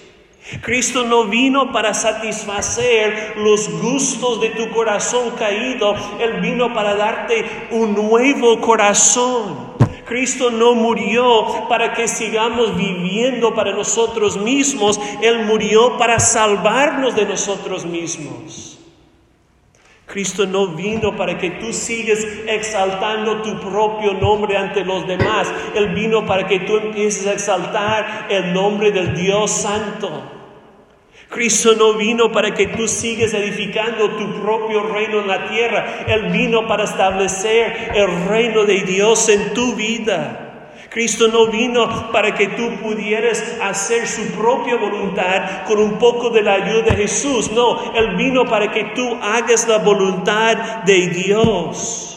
Cristo 0.61 1.05
no 1.05 1.25
vino 1.25 1.73
para 1.73 1.95
satisfacer 1.95 3.35
los 3.37 3.71
gustos 3.81 4.41
de 4.41 4.51
tu 4.51 4.71
corazón 4.71 5.31
caído, 5.39 5.95
Él 6.21 6.41
vino 6.41 6.73
para 6.75 6.95
darte 6.95 7.69
un 7.71 7.95
nuevo 7.95 8.61
corazón. 8.61 9.73
Cristo 10.05 10.51
no 10.51 10.75
murió 10.75 11.67
para 11.69 11.95
que 11.95 12.07
sigamos 12.07 12.77
viviendo 12.77 13.55
para 13.55 13.73
nosotros 13.73 14.37
mismos, 14.37 15.01
Él 15.23 15.47
murió 15.47 15.97
para 15.97 16.21
salvarnos 16.21 17.17
de 17.17 17.25
nosotros 17.25 17.85
mismos. 17.87 18.79
Cristo 20.13 20.45
no 20.45 20.67
vino 20.69 21.17
para 21.17 21.39
que 21.39 21.53
tú 21.53 21.73
sigas 21.73 22.19
exaltando 22.47 23.41
tu 23.41 23.59
propio 23.61 24.13
nombre 24.13 24.59
ante 24.59 24.85
los 24.85 25.07
demás. 25.07 25.51
Él 25.75 25.95
vino 25.95 26.27
para 26.27 26.47
que 26.47 26.61
tú 26.61 26.77
empieces 26.77 27.27
a 27.27 27.33
exaltar 27.33 28.27
el 28.29 28.53
nombre 28.53 28.93
del 28.93 29.15
Dios 29.15 29.51
Santo. 29.51 30.42
Cristo 31.33 31.75
no 31.75 31.95
vino 31.95 32.31
para 32.31 32.53
que 32.53 32.67
tú 32.67 32.87
sigas 32.87 33.33
edificando 33.33 34.11
tu 34.11 34.43
propio 34.43 34.83
reino 34.83 35.21
en 35.21 35.29
la 35.29 35.49
tierra. 35.49 36.05
Él 36.07 36.31
vino 36.31 36.69
para 36.69 36.85
establecer 36.85 37.93
el 37.95 38.29
reino 38.29 38.65
de 38.65 38.83
Dios 38.83 39.31
en 39.31 39.55
tu 39.55 39.75
vida. 39.75 40.51
Cristo 40.91 41.29
no 41.29 41.47
vino 41.47 42.13
para 42.13 42.35
que 42.35 42.49
tú 42.49 42.69
pudieras 42.83 43.43
hacer 43.63 44.07
su 44.07 44.27
propia 44.33 44.77
voluntad 44.77 45.65
con 45.67 45.79
un 45.79 45.99
poco 45.99 46.29
de 46.29 46.43
la 46.43 46.53
ayuda 46.53 46.83
de 46.83 46.97
Jesús. 46.97 47.51
No, 47.51 47.95
Él 47.95 48.15
vino 48.17 48.45
para 48.45 48.71
que 48.71 48.93
tú 48.95 49.17
hagas 49.23 49.67
la 49.67 49.79
voluntad 49.79 50.83
de 50.85 51.07
Dios. 51.07 52.12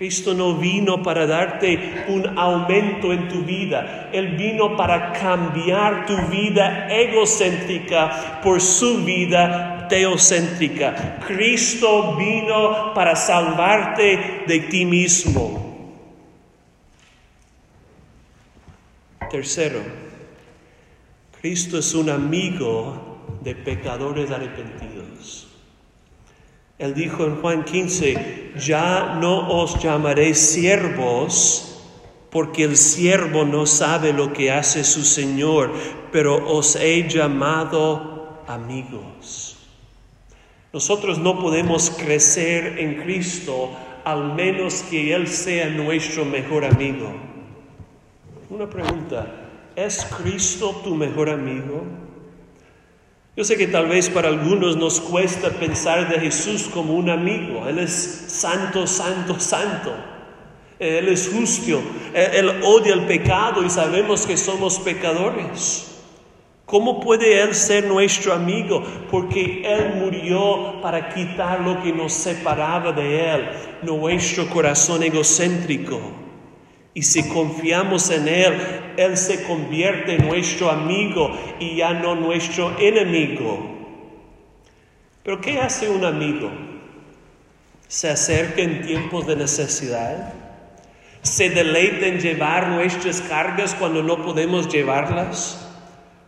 Cristo 0.00 0.32
no 0.32 0.54
vino 0.54 1.02
para 1.02 1.26
darte 1.26 2.06
un 2.08 2.38
aumento 2.38 3.12
en 3.12 3.28
tu 3.28 3.42
vida, 3.42 4.08
Él 4.14 4.28
vino 4.28 4.74
para 4.74 5.12
cambiar 5.12 6.06
tu 6.06 6.16
vida 6.28 6.88
egocéntrica 6.88 8.40
por 8.42 8.62
su 8.62 9.04
vida 9.04 9.86
teocéntrica. 9.90 11.18
Cristo 11.26 12.16
vino 12.16 12.94
para 12.94 13.14
salvarte 13.14 14.44
de 14.46 14.60
ti 14.70 14.86
mismo. 14.86 15.92
Tercero, 19.30 19.80
Cristo 21.42 21.76
es 21.76 21.94
un 21.94 22.08
amigo 22.08 23.36
de 23.42 23.54
pecadores 23.54 24.30
arrepentidos. 24.30 24.89
Él 26.80 26.94
dijo 26.94 27.26
en 27.26 27.36
Juan 27.36 27.64
15, 27.64 28.54
ya 28.58 29.18
no 29.20 29.50
os 29.50 29.78
llamaré 29.82 30.32
siervos, 30.32 31.78
porque 32.30 32.64
el 32.64 32.78
siervo 32.78 33.44
no 33.44 33.66
sabe 33.66 34.14
lo 34.14 34.32
que 34.32 34.50
hace 34.50 34.82
su 34.82 35.02
Señor, 35.02 35.72
pero 36.10 36.48
os 36.50 36.76
he 36.76 37.06
llamado 37.06 38.40
amigos. 38.46 39.58
Nosotros 40.72 41.18
no 41.18 41.38
podemos 41.38 41.90
crecer 41.90 42.78
en 42.78 43.02
Cristo 43.02 43.72
al 44.04 44.34
menos 44.34 44.82
que 44.88 45.14
Él 45.14 45.28
sea 45.28 45.68
nuestro 45.68 46.24
mejor 46.24 46.64
amigo. 46.64 47.12
Una 48.48 48.70
pregunta, 48.70 49.26
¿es 49.76 50.06
Cristo 50.22 50.80
tu 50.82 50.94
mejor 50.94 51.28
amigo? 51.28 51.84
Yo 53.36 53.44
sé 53.44 53.56
que 53.56 53.68
tal 53.68 53.86
vez 53.86 54.10
para 54.10 54.28
algunos 54.28 54.76
nos 54.76 55.00
cuesta 55.00 55.50
pensar 55.50 56.08
de 56.08 56.18
Jesús 56.18 56.68
como 56.72 56.94
un 56.94 57.08
amigo. 57.08 57.66
Él 57.68 57.78
es 57.78 57.92
santo, 57.92 58.86
santo, 58.86 59.38
santo. 59.38 59.94
Él 60.80 61.08
es 61.08 61.30
justo. 61.32 61.80
Él 62.12 62.60
odia 62.64 62.94
el 62.94 63.06
pecado 63.06 63.62
y 63.64 63.70
sabemos 63.70 64.26
que 64.26 64.36
somos 64.36 64.80
pecadores. 64.80 65.86
¿Cómo 66.66 67.00
puede 67.00 67.40
Él 67.40 67.54
ser 67.54 67.86
nuestro 67.86 68.32
amigo? 68.32 68.82
Porque 69.10 69.62
Él 69.64 69.94
murió 69.96 70.80
para 70.82 71.08
quitar 71.12 71.60
lo 71.60 71.82
que 71.82 71.92
nos 71.92 72.12
separaba 72.12 72.92
de 72.92 73.34
Él, 73.34 73.48
nuestro 73.82 74.48
corazón 74.48 75.02
egocéntrico. 75.02 76.19
Y 77.00 77.02
si 77.02 77.22
confiamos 77.22 78.10
en 78.10 78.28
Él, 78.28 78.92
Él 78.98 79.16
se 79.16 79.44
convierte 79.44 80.16
en 80.16 80.28
nuestro 80.28 80.70
amigo 80.70 81.30
y 81.58 81.76
ya 81.76 81.94
no 81.94 82.14
nuestro 82.14 82.78
enemigo. 82.78 83.58
Pero 85.22 85.40
¿qué 85.40 85.58
hace 85.60 85.88
un 85.88 86.04
amigo? 86.04 86.50
Se 87.88 88.10
acerca 88.10 88.60
en 88.60 88.82
tiempos 88.82 89.26
de 89.26 89.34
necesidad. 89.34 90.34
Se 91.22 91.48
deleita 91.48 92.04
en 92.04 92.20
llevar 92.20 92.68
nuestras 92.68 93.22
cargas 93.22 93.74
cuando 93.74 94.02
no 94.02 94.22
podemos 94.22 94.70
llevarlas. 94.70 95.70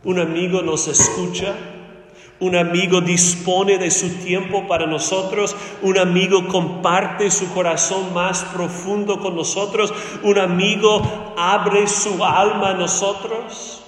Un 0.04 0.20
amigo 0.20 0.62
nos 0.62 0.88
escucha 0.88 1.54
un 2.42 2.56
amigo 2.56 3.00
dispone 3.00 3.78
de 3.78 3.88
su 3.88 4.08
tiempo 4.24 4.66
para 4.66 4.84
nosotros. 4.84 5.54
Un 5.80 5.96
amigo 5.96 6.48
comparte 6.48 7.30
su 7.30 7.48
corazón 7.54 8.12
más 8.12 8.42
profundo 8.52 9.20
con 9.20 9.36
nosotros. 9.36 9.94
Un 10.24 10.40
amigo 10.40 11.34
abre 11.38 11.86
su 11.86 12.24
alma 12.24 12.70
a 12.70 12.74
nosotros. 12.74 13.84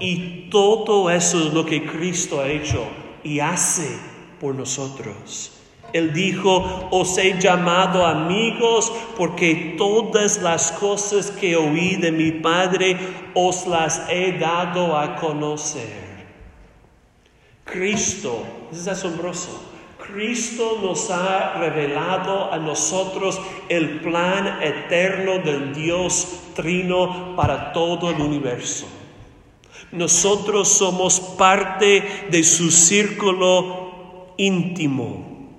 Y 0.00 0.50
todo 0.50 1.08
eso 1.08 1.46
es 1.46 1.54
lo 1.54 1.64
que 1.64 1.86
Cristo 1.86 2.42
ha 2.42 2.48
hecho 2.48 2.84
y 3.24 3.40
hace 3.40 3.98
por 4.38 4.54
nosotros. 4.54 5.52
Él 5.94 6.12
dijo, 6.12 6.88
os 6.90 7.16
he 7.16 7.40
llamado 7.40 8.04
amigos 8.04 8.92
porque 9.16 9.76
todas 9.78 10.42
las 10.42 10.72
cosas 10.72 11.30
que 11.30 11.56
oí 11.56 11.96
de 11.96 12.12
mi 12.12 12.32
Padre 12.32 12.98
os 13.32 13.66
las 13.66 14.02
he 14.10 14.32
dado 14.32 14.94
a 14.94 15.16
conocer. 15.16 16.05
Cristo, 17.66 18.44
es 18.72 18.86
asombroso, 18.88 19.60
Cristo 20.06 20.78
nos 20.82 21.10
ha 21.10 21.54
revelado 21.58 22.52
a 22.52 22.58
nosotros 22.58 23.40
el 23.68 24.00
plan 24.00 24.62
eterno 24.62 25.38
del 25.38 25.74
Dios 25.74 26.28
trino 26.54 27.34
para 27.34 27.72
todo 27.72 28.10
el 28.10 28.20
universo. 28.20 28.86
Nosotros 29.90 30.68
somos 30.68 31.20
parte 31.20 32.28
de 32.30 32.44
su 32.44 32.70
círculo 32.70 34.34
íntimo. 34.36 35.50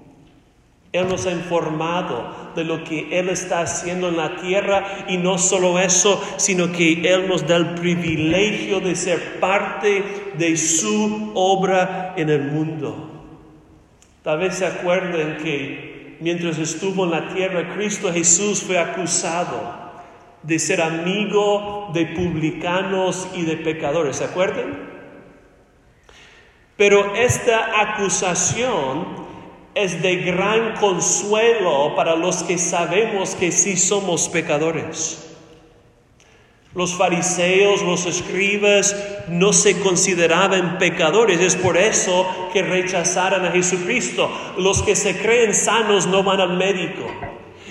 Él 0.91 1.09
nos 1.09 1.25
ha 1.25 1.31
informado 1.31 2.46
de 2.57 2.65
lo 2.65 2.83
que 2.83 3.17
Él 3.17 3.29
está 3.29 3.61
haciendo 3.61 4.09
en 4.09 4.17
la 4.17 4.35
tierra 4.35 5.05
y 5.07 5.17
no 5.17 5.37
solo 5.37 5.79
eso, 5.79 6.21
sino 6.37 6.71
que 6.71 7.01
Él 7.13 7.29
nos 7.29 7.47
da 7.47 7.55
el 7.55 7.75
privilegio 7.75 8.79
de 8.79 8.95
ser 8.95 9.39
parte 9.39 10.03
de 10.37 10.57
su 10.57 11.31
obra 11.35 12.15
en 12.17 12.29
el 12.29 12.41
mundo. 12.41 13.11
Tal 14.23 14.39
vez 14.39 14.55
se 14.55 14.65
acuerden 14.65 15.37
que 15.37 16.17
mientras 16.19 16.57
estuvo 16.57 17.05
en 17.05 17.11
la 17.11 17.33
tierra, 17.33 17.75
Cristo 17.75 18.11
Jesús 18.11 18.63
fue 18.63 18.79
acusado 18.79 19.87
de 20.41 20.57
ser 20.57 20.81
amigo 20.81 21.91
de 21.93 22.07
publicanos 22.07 23.27
y 23.35 23.43
de 23.43 23.57
pecadores. 23.57 24.17
¿Se 24.17 24.25
acuerdan? 24.25 24.87
Pero 26.75 27.15
esta 27.15 27.81
acusación 27.81 29.26
es 29.77 30.01
de 30.01 30.17
gran 30.17 30.75
consuelo 30.75 31.95
para 31.95 32.15
los 32.15 32.43
que 32.43 32.57
sabemos 32.57 33.35
que 33.35 33.51
sí 33.51 33.77
somos 33.77 34.27
pecadores. 34.27 35.23
Los 36.73 36.95
fariseos, 36.95 37.81
los 37.81 38.05
escribas 38.05 38.95
no 39.29 39.53
se 39.53 39.79
consideraban 39.79 40.77
pecadores, 40.77 41.39
es 41.39 41.55
por 41.55 41.77
eso 41.77 42.27
que 42.53 42.61
rechazaron 42.61 43.45
a 43.45 43.51
Jesucristo. 43.51 44.29
Los 44.57 44.83
que 44.83 44.95
se 44.95 45.17
creen 45.17 45.53
sanos 45.53 46.05
no 46.05 46.23
van 46.23 46.39
al 46.39 46.57
médico. 46.57 47.09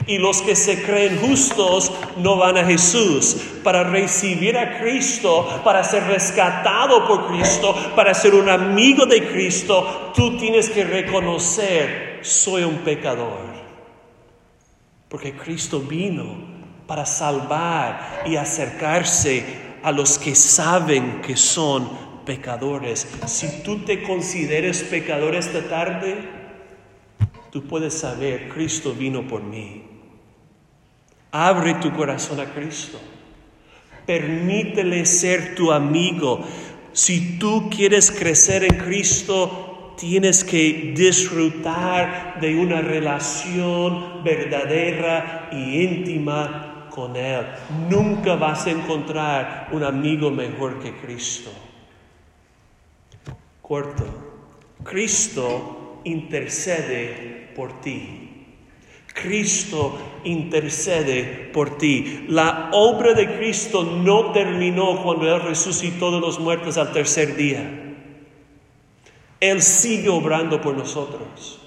Y 0.07 0.19
los 0.19 0.41
que 0.41 0.55
se 0.55 0.83
creen 0.83 1.19
justos 1.19 1.93
no 2.17 2.37
van 2.37 2.57
a 2.57 2.65
Jesús. 2.65 3.37
Para 3.65 3.83
recibir 3.83 4.57
a 4.57 4.79
Cristo, 4.79 5.61
para 5.65 5.83
ser 5.83 6.05
rescatado 6.05 7.07
por 7.07 7.27
Cristo, 7.27 7.75
para 7.97 8.15
ser 8.15 8.35
un 8.35 8.49
amigo 8.49 9.05
de 9.07 9.27
Cristo, 9.27 10.13
tú 10.15 10.39
tienes 10.39 10.71
que 10.71 10.85
reconocer, 10.85 12.21
soy 12.23 12.63
un 12.63 12.79
pecador. 12.79 13.57
Porque 15.09 15.33
Cristo 15.33 15.81
vino 15.81 16.37
para 16.87 17.05
salvar 17.05 18.23
y 18.27 18.37
acercarse 18.37 19.45
a 19.83 19.93
los 19.93 20.19
que 20.19 20.35
saben 20.35 21.21
que 21.21 21.37
son 21.37 21.89
pecadores. 22.25 23.07
Si 23.27 23.63
tú 23.63 23.85
te 23.85 24.03
consideres 24.03 24.83
pecador 24.83 25.35
esta 25.35 25.69
tarde, 25.69 26.29
tú 27.51 27.63
puedes 27.67 27.95
saber, 27.95 28.49
Cristo 28.49 28.93
vino 28.93 29.27
por 29.27 29.43
mí. 29.43 29.96
Abre 31.39 31.75
tu 31.75 31.93
corazón 31.93 32.41
a 32.41 32.47
Cristo. 32.47 32.99
Permítele 34.07 35.05
ser 35.05 35.55
tu 35.55 35.71
amigo. 35.71 36.43
Si 36.95 37.39
tú 37.39 37.69
quieres 37.69 38.11
crecer 38.11 38.65
en 38.65 38.79
Cristo, 38.79 39.95
tienes 39.99 40.43
que 40.45 40.95
disfrutar 40.97 42.41
de 42.41 42.57
una 42.57 42.81
relación 42.81 44.25
verdadera 44.25 45.51
y 45.53 45.83
íntima 45.83 46.89
con 46.89 47.15
Él. 47.17 47.45
Nunca 47.91 48.37
vas 48.37 48.67
a 48.67 48.71
encontrar 48.71 49.69
un 49.73 49.85
amigo 49.85 50.31
mejor 50.31 50.81
que 50.81 50.97
Cristo. 50.97 51.51
Cuarto, 53.61 54.07
Cristo 54.83 56.01
intercede 56.05 57.53
por 57.55 57.79
ti. 57.83 58.26
Cristo 59.23 59.99
intercede 60.25 61.51
por 61.53 61.79
ti. 61.79 62.27
La 62.29 62.69
obra 62.73 63.15
de 63.15 63.37
Cristo 63.37 63.83
no 63.83 64.33
terminó 64.33 65.03
cuando 65.03 65.35
Él 65.35 65.41
resucitó 65.43 66.11
de 66.13 66.21
los 66.21 66.39
muertos 66.39 66.77
al 66.77 66.93
tercer 66.93 67.35
día. 67.35 67.95
Él 69.41 69.63
sigue 69.63 70.11
obrando 70.11 70.61
por 70.61 70.77
nosotros. 70.77 71.61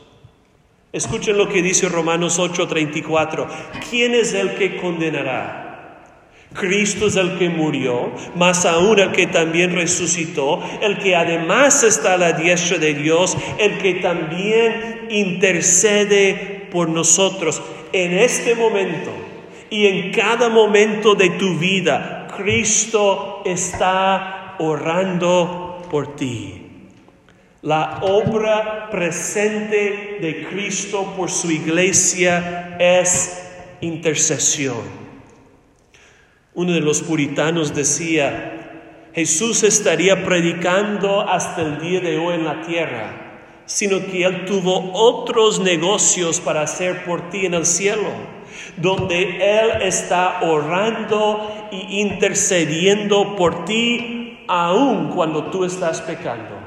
Escuchen 0.92 1.38
lo 1.38 1.50
que 1.50 1.62
dice 1.62 1.90
Romanos 1.90 2.40
8:34. 2.40 3.48
¿Quién 3.90 4.14
es 4.14 4.34
el 4.34 4.56
que 4.56 4.78
condenará? 4.78 5.66
Cristo 6.54 7.08
es 7.08 7.16
el 7.16 7.38
que 7.38 7.48
murió, 7.48 8.12
más 8.36 8.66
aún 8.66 9.00
el 9.00 9.12
que 9.12 9.28
también 9.28 9.76
resucitó, 9.76 10.64
el 10.82 10.98
que 10.98 11.16
además 11.16 11.84
está 11.84 12.16
a 12.16 12.18
la 12.18 12.32
diestra 12.34 12.80
de 12.80 12.96
Dios, 12.96 13.38
el 13.60 13.78
que 13.78 13.96
también 13.96 15.08
intercede 15.12 16.59
por 16.72 16.90
nosotros 16.90 17.62
en 17.94 18.18
este 18.18 18.56
momento 18.56 19.12
y 19.70 19.88
en 19.88 20.12
cada 20.12 20.50
momento 20.50 21.16
de 21.16 21.32
tu 21.32 21.58
vida. 21.58 22.28
Cristo 22.38 23.42
está 23.46 24.56
orando 24.60 25.88
por 25.90 26.16
ti. 26.16 26.66
La 27.62 28.00
obra 28.02 28.90
presente 28.90 30.18
de 30.22 30.48
Cristo 30.50 31.14
por 31.18 31.30
su 31.30 31.52
iglesia 31.52 32.78
es 32.80 33.52
intercesión. 33.82 35.00
Uno 36.54 36.72
de 36.72 36.80
los 36.80 37.02
puritanos 37.02 37.76
decía, 37.76 39.10
Jesús 39.14 39.64
estaría 39.64 40.24
predicando 40.24 41.22
hasta 41.22 41.62
el 41.62 41.80
día 41.80 42.00
de 42.00 42.18
hoy 42.18 42.36
en 42.36 42.46
la 42.46 42.62
tierra 42.62 43.29
sino 43.70 44.04
que 44.08 44.24
Él 44.24 44.46
tuvo 44.46 44.92
otros 44.94 45.60
negocios 45.60 46.40
para 46.40 46.64
hacer 46.64 47.06
por 47.06 47.30
ti 47.30 47.46
en 47.46 47.54
el 47.54 47.68
cielo, 47.68 48.10
donde 48.78 49.60
Él 49.60 49.84
está 49.84 50.40
orando 50.42 51.70
y 51.72 52.02
intercediendo 52.02 53.36
por 53.36 53.66
ti 53.66 54.40
aun 54.48 55.10
cuando 55.10 55.52
tú 55.52 55.66
estás 55.66 56.02
pecando. 56.02 56.59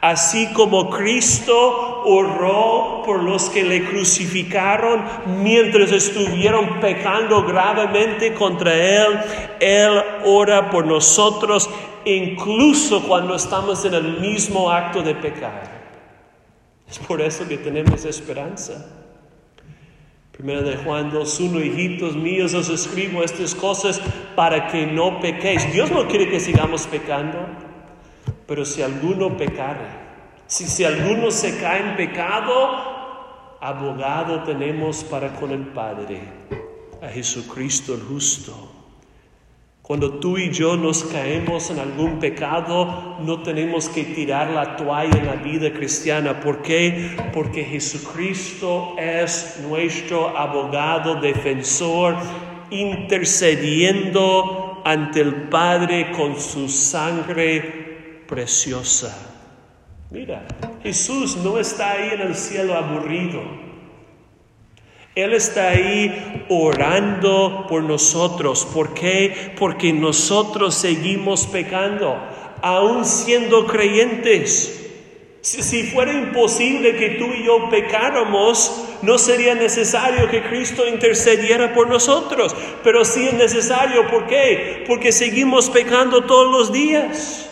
Así 0.00 0.46
como 0.52 0.90
Cristo 0.90 2.02
oró 2.04 3.02
por 3.04 3.22
los 3.22 3.50
que 3.50 3.64
le 3.64 3.84
crucificaron 3.84 5.02
mientras 5.42 5.90
estuvieron 5.90 6.78
pecando 6.80 7.42
gravemente 7.42 8.32
contra 8.34 8.74
Él, 8.74 9.18
Él 9.58 10.02
ora 10.24 10.70
por 10.70 10.86
nosotros 10.86 11.68
incluso 12.04 13.02
cuando 13.02 13.34
estamos 13.34 13.84
en 13.84 13.94
el 13.94 14.20
mismo 14.20 14.70
acto 14.70 15.02
de 15.02 15.14
pecar. 15.14 15.78
Es 16.88 16.98
por 16.98 17.20
eso 17.20 17.46
que 17.46 17.58
tenemos 17.58 18.04
esperanza. 18.04 18.86
Primero 20.32 20.62
de 20.62 20.76
Juan 20.76 21.10
2.1, 21.10 21.66
hijitos 21.66 22.14
míos, 22.14 22.54
os 22.54 22.68
escribo 22.68 23.24
estas 23.24 23.54
cosas 23.54 24.00
para 24.36 24.68
que 24.68 24.86
no 24.86 25.20
pequéis. 25.20 25.70
Dios 25.72 25.90
no 25.90 26.06
quiere 26.06 26.30
que 26.30 26.38
sigamos 26.38 26.86
pecando, 26.86 27.40
pero 28.48 28.64
si 28.64 28.80
alguno 28.80 29.36
pecare, 29.36 29.84
si, 30.46 30.66
si 30.66 30.82
alguno 30.82 31.30
se 31.30 31.58
cae 31.58 31.82
en 31.82 31.96
pecado, 31.96 33.58
abogado 33.60 34.42
tenemos 34.44 35.04
para 35.04 35.34
con 35.34 35.50
el 35.50 35.66
Padre, 35.66 36.22
a 37.02 37.08
Jesucristo 37.08 37.92
el 37.92 38.00
justo. 38.00 38.72
Cuando 39.82 40.18
tú 40.18 40.38
y 40.38 40.50
yo 40.50 40.78
nos 40.78 41.04
caemos 41.04 41.70
en 41.70 41.78
algún 41.78 42.18
pecado, 42.18 43.18
no 43.20 43.42
tenemos 43.42 43.90
que 43.90 44.04
tirar 44.04 44.50
la 44.50 44.76
toalla 44.76 45.18
en 45.18 45.26
la 45.26 45.36
vida 45.36 45.70
cristiana. 45.70 46.40
¿Por 46.40 46.62
qué? 46.62 47.18
Porque 47.34 47.64
Jesucristo 47.64 48.94
es 48.98 49.60
nuestro 49.68 50.38
abogado, 50.38 51.20
defensor, 51.20 52.16
intercediendo 52.70 54.80
ante 54.86 55.20
el 55.20 55.34
Padre 55.50 56.12
con 56.12 56.40
su 56.40 56.66
sangre 56.68 57.77
preciosa. 58.28 59.16
Mira, 60.10 60.46
Jesús 60.82 61.36
no 61.38 61.58
está 61.58 61.92
ahí 61.92 62.10
en 62.12 62.20
el 62.20 62.34
cielo 62.36 62.74
aburrido. 62.74 63.42
Él 65.14 65.34
está 65.34 65.70
ahí 65.70 66.46
orando 66.48 67.66
por 67.68 67.82
nosotros. 67.82 68.64
¿Por 68.72 68.94
qué? 68.94 69.54
Porque 69.58 69.92
nosotros 69.92 70.76
seguimos 70.76 71.46
pecando, 71.46 72.16
aún 72.62 73.04
siendo 73.04 73.66
creyentes. 73.66 74.74
Si, 75.40 75.82
fuera 75.84 76.12
imposible 76.12 76.96
que 76.96 77.10
tú 77.10 77.24
y 77.26 77.44
yo 77.44 77.70
pecáramos, 77.70 78.84
no 79.02 79.18
sería 79.18 79.54
necesario 79.54 80.28
que 80.28 80.42
Cristo 80.42 80.86
intercediera 80.86 81.72
por 81.72 81.88
nosotros. 81.88 82.54
Pero 82.84 83.04
sí 83.04 83.26
es 83.26 83.34
necesario, 83.34 84.06
¿por 84.08 84.26
qué? 84.26 84.84
Porque 84.86 85.10
seguimos 85.10 85.70
pecando 85.70 86.24
todos 86.24 86.50
los 86.50 86.72
días. 86.72 87.47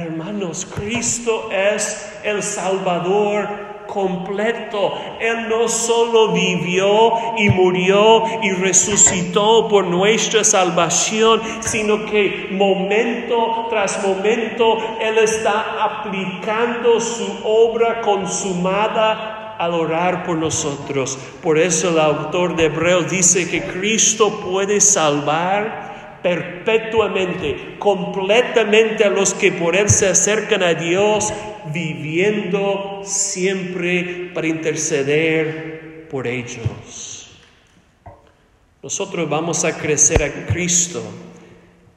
Hermanos, 0.00 0.66
Cristo 0.74 1.50
es 1.52 2.18
el 2.24 2.42
Salvador 2.42 3.48
completo. 3.86 4.92
Él 5.20 5.48
no 5.48 5.68
solo 5.68 6.32
vivió 6.32 7.12
y 7.38 7.48
murió 7.50 8.24
y 8.42 8.50
resucitó 8.50 9.68
por 9.68 9.84
nuestra 9.84 10.42
salvación, 10.42 11.40
sino 11.60 12.06
que 12.06 12.48
momento 12.50 13.66
tras 13.70 14.04
momento 14.04 14.78
Él 15.00 15.18
está 15.18 15.84
aplicando 15.84 17.00
su 17.00 17.28
obra 17.44 18.00
consumada 18.00 19.54
al 19.58 19.74
orar 19.74 20.24
por 20.24 20.36
nosotros. 20.36 21.16
Por 21.40 21.56
eso 21.56 21.90
el 21.90 22.00
autor 22.00 22.56
de 22.56 22.64
Hebreos 22.64 23.10
dice 23.10 23.48
que 23.48 23.62
Cristo 23.62 24.40
puede 24.40 24.80
salvar 24.80 25.93
perpetuamente, 26.24 27.76
completamente 27.78 29.04
a 29.04 29.10
los 29.10 29.34
que 29.34 29.52
por 29.52 29.76
Él 29.76 29.90
se 29.90 30.08
acercan 30.08 30.62
a 30.62 30.72
Dios, 30.72 31.30
viviendo 31.66 33.02
siempre 33.04 34.30
para 34.32 34.46
interceder 34.46 36.08
por 36.08 36.26
ellos. 36.26 37.28
Nosotros 38.82 39.28
vamos 39.28 39.66
a 39.66 39.76
crecer 39.76 40.22
a 40.22 40.46
Cristo 40.46 41.02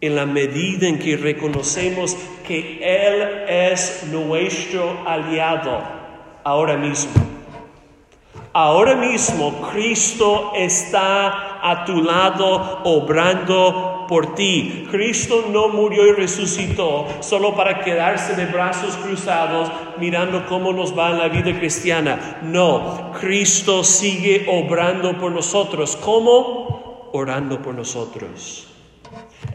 en 0.01 0.17
la 0.17 0.25
medida 0.25 0.89
en 0.89 0.99
que 0.99 1.15
reconocemos 1.15 2.17
que 2.45 2.79
Él 2.81 3.45
es 3.47 4.07
nuestro 4.11 5.07
aliado 5.07 5.83
ahora 6.43 6.75
mismo. 6.75 7.13
Ahora 8.51 8.95
mismo 8.95 9.69
Cristo 9.71 10.51
está 10.55 11.59
a 11.61 11.85
tu 11.85 12.01
lado 12.01 12.81
obrando 12.83 13.86
por 14.07 14.35
ti. 14.35 14.87
Cristo 14.89 15.45
no 15.51 15.69
murió 15.69 16.07
y 16.07 16.13
resucitó 16.13 17.07
solo 17.21 17.55
para 17.55 17.81
quedarse 17.81 18.35
de 18.35 18.45
brazos 18.45 18.95
cruzados 18.97 19.71
mirando 19.99 20.45
cómo 20.47 20.73
nos 20.73 20.97
va 20.97 21.11
en 21.11 21.17
la 21.19 21.27
vida 21.27 21.57
cristiana. 21.57 22.39
No, 22.43 23.11
Cristo 23.19 23.83
sigue 23.83 24.45
obrando 24.49 25.17
por 25.17 25.31
nosotros. 25.31 25.95
¿Cómo? 25.97 27.09
Orando 27.13 27.61
por 27.61 27.75
nosotros. 27.75 28.67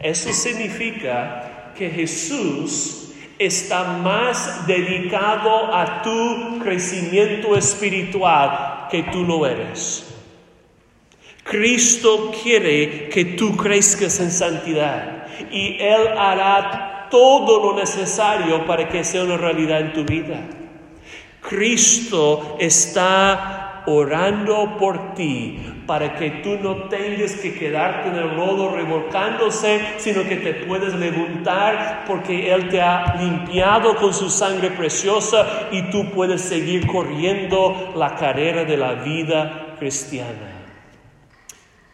Eso 0.01 0.31
significa 0.33 1.73
que 1.77 1.89
Jesús 1.89 3.11
está 3.39 3.83
más 3.97 4.67
dedicado 4.67 5.73
a 5.73 6.01
tu 6.01 6.59
crecimiento 6.59 7.55
espiritual 7.55 8.87
que 8.89 9.03
tú 9.03 9.23
lo 9.23 9.45
eres. 9.45 10.12
Cristo 11.43 12.31
quiere 12.41 13.09
que 13.09 13.25
tú 13.25 13.55
crezcas 13.57 14.19
en 14.19 14.31
santidad 14.31 15.27
y 15.51 15.77
Él 15.79 16.07
hará 16.17 17.07
todo 17.11 17.71
lo 17.71 17.79
necesario 17.79 18.65
para 18.65 18.87
que 18.87 19.03
sea 19.03 19.23
una 19.23 19.37
realidad 19.37 19.81
en 19.81 19.93
tu 19.93 20.03
vida. 20.03 20.39
Cristo 21.41 22.55
está 22.59 23.83
orando 23.85 24.77
por 24.77 25.13
ti 25.13 25.59
para 25.85 26.15
que 26.15 26.29
tú 26.41 26.57
no 26.61 26.87
tengas 26.87 27.33
que 27.33 27.53
quedarte 27.53 28.07
en 28.07 28.15
el 28.15 28.37
lodo 28.37 28.73
revolcándose, 28.73 29.81
sino 29.97 30.23
que 30.23 30.37
te 30.37 30.53
puedes 30.65 30.93
levantar 30.95 32.05
porque 32.07 32.53
Él 32.53 32.69
te 32.69 32.81
ha 32.81 33.15
limpiado 33.19 33.97
con 33.97 34.13
su 34.13 34.29
sangre 34.29 34.71
preciosa 34.71 35.67
y 35.71 35.83
tú 35.91 36.09
puedes 36.11 36.41
seguir 36.41 36.87
corriendo 36.87 37.93
la 37.97 38.15
carrera 38.15 38.63
de 38.63 38.77
la 38.77 38.93
vida 38.93 39.75
cristiana. 39.77 40.52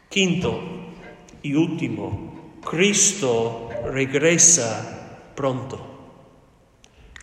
Quinto 0.10 0.60
y 1.44 1.54
último, 1.54 2.58
Cristo 2.68 3.70
regresa 3.94 5.32
pronto. 5.36 5.80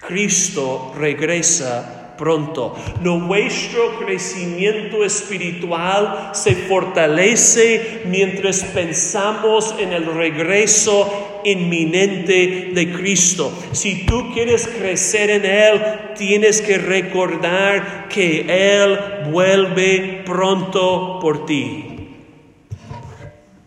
Cristo 0.07 0.95
regresa 0.97 2.14
pronto. 2.16 2.76
Nuestro 3.01 3.99
crecimiento 3.99 5.05
espiritual 5.05 6.30
se 6.32 6.55
fortalece 6.55 8.03
mientras 8.07 8.62
pensamos 8.62 9.74
en 9.80 9.93
el 9.93 10.07
regreso 10.07 11.41
inminente 11.45 12.70
de 12.72 12.93
Cristo. 12.93 13.53
Si 13.72 14.07
tú 14.07 14.32
quieres 14.32 14.68
crecer 14.68 15.30
en 15.30 15.45
Él, 15.45 15.82
tienes 16.16 16.61
que 16.61 16.78
recordar 16.78 18.07
que 18.09 18.47
Él 18.49 18.97
vuelve 19.32 20.22
pronto 20.24 21.18
por 21.20 21.47
ti. 21.47 21.95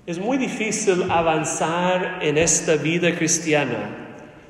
Es 0.10 0.18
muy 0.18 0.40
difícil 0.40 1.04
avanzar 1.12 2.18
en 2.24 2.40
esta 2.40 2.78
vida 2.78 3.16
cristiana 3.16 3.92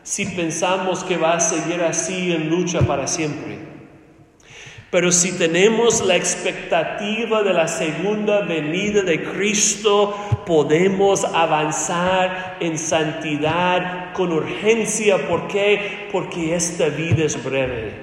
si 0.03 0.25
pensamos 0.27 1.03
que 1.03 1.17
va 1.17 1.33
a 1.33 1.39
seguir 1.41 1.81
así 1.81 2.31
en 2.31 2.49
lucha 2.49 2.79
para 2.79 3.07
siempre. 3.07 3.57
Pero 4.89 5.11
si 5.11 5.33
tenemos 5.33 5.99
la 6.05 6.15
expectativa 6.15 7.43
de 7.43 7.53
la 7.53 7.67
segunda 7.67 8.39
venida 8.39 9.01
de 9.01 9.21
Cristo, 9.21 10.15
podemos 10.45 11.25
avanzar 11.25 12.55
en 12.61 12.77
santidad 12.77 14.13
con 14.13 14.31
urgencia. 14.31 15.27
¿Por 15.27 15.49
qué? 15.49 16.07
Porque 16.09 16.55
esta 16.55 16.87
vida 16.87 17.25
es 17.25 17.43
breve. 17.43 17.95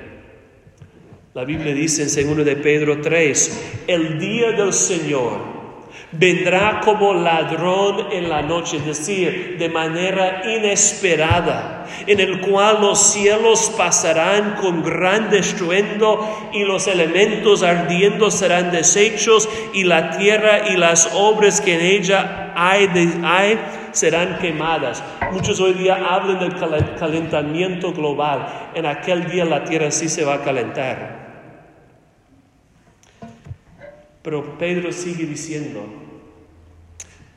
La 1.32 1.44
Biblia 1.44 1.72
dice 1.72 2.02
en 2.20 2.36
2 2.36 2.44
de 2.44 2.56
Pedro 2.56 3.00
3, 3.00 3.84
el 3.86 4.18
día 4.18 4.52
del 4.52 4.74
Señor 4.74 5.55
vendrá 6.12 6.80
como 6.84 7.14
ladrón 7.14 8.06
en 8.12 8.28
la 8.28 8.42
noche, 8.42 8.76
es 8.76 8.86
decir, 8.86 9.56
de 9.58 9.68
manera 9.68 10.42
inesperada, 10.44 11.86
en 12.06 12.20
el 12.20 12.40
cual 12.40 12.78
los 12.80 13.12
cielos 13.12 13.72
pasarán 13.76 14.54
con 14.60 14.82
gran 14.82 15.34
estruendo 15.34 16.50
y 16.52 16.64
los 16.64 16.86
elementos 16.86 17.62
ardiendo 17.62 18.30
serán 18.30 18.70
deshechos 18.70 19.48
y 19.74 19.84
la 19.84 20.16
tierra 20.16 20.68
y 20.68 20.76
las 20.76 21.10
obras 21.14 21.60
que 21.60 21.74
en 21.74 21.80
ella 21.80 22.52
hay, 22.54 22.88
hay 23.24 23.58
serán 23.92 24.38
quemadas. 24.38 25.02
Muchos 25.32 25.60
hoy 25.60 25.74
día 25.74 25.96
hablan 26.08 26.38
del 26.38 26.54
calentamiento 26.98 27.92
global. 27.92 28.46
En 28.74 28.86
aquel 28.86 29.28
día 29.28 29.44
la 29.44 29.64
tierra 29.64 29.90
sí 29.90 30.08
se 30.08 30.24
va 30.24 30.34
a 30.34 30.42
calentar. 30.42 31.25
Pero 34.26 34.58
Pedro 34.58 34.90
sigue 34.90 35.24
diciendo, 35.24 35.84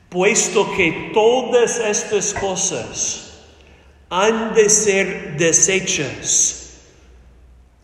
puesto 0.08 0.72
que 0.72 1.12
todas 1.14 1.78
estas 1.78 2.34
cosas 2.34 3.46
han 4.08 4.54
de 4.54 4.68
ser 4.68 5.36
desechas, 5.36 6.80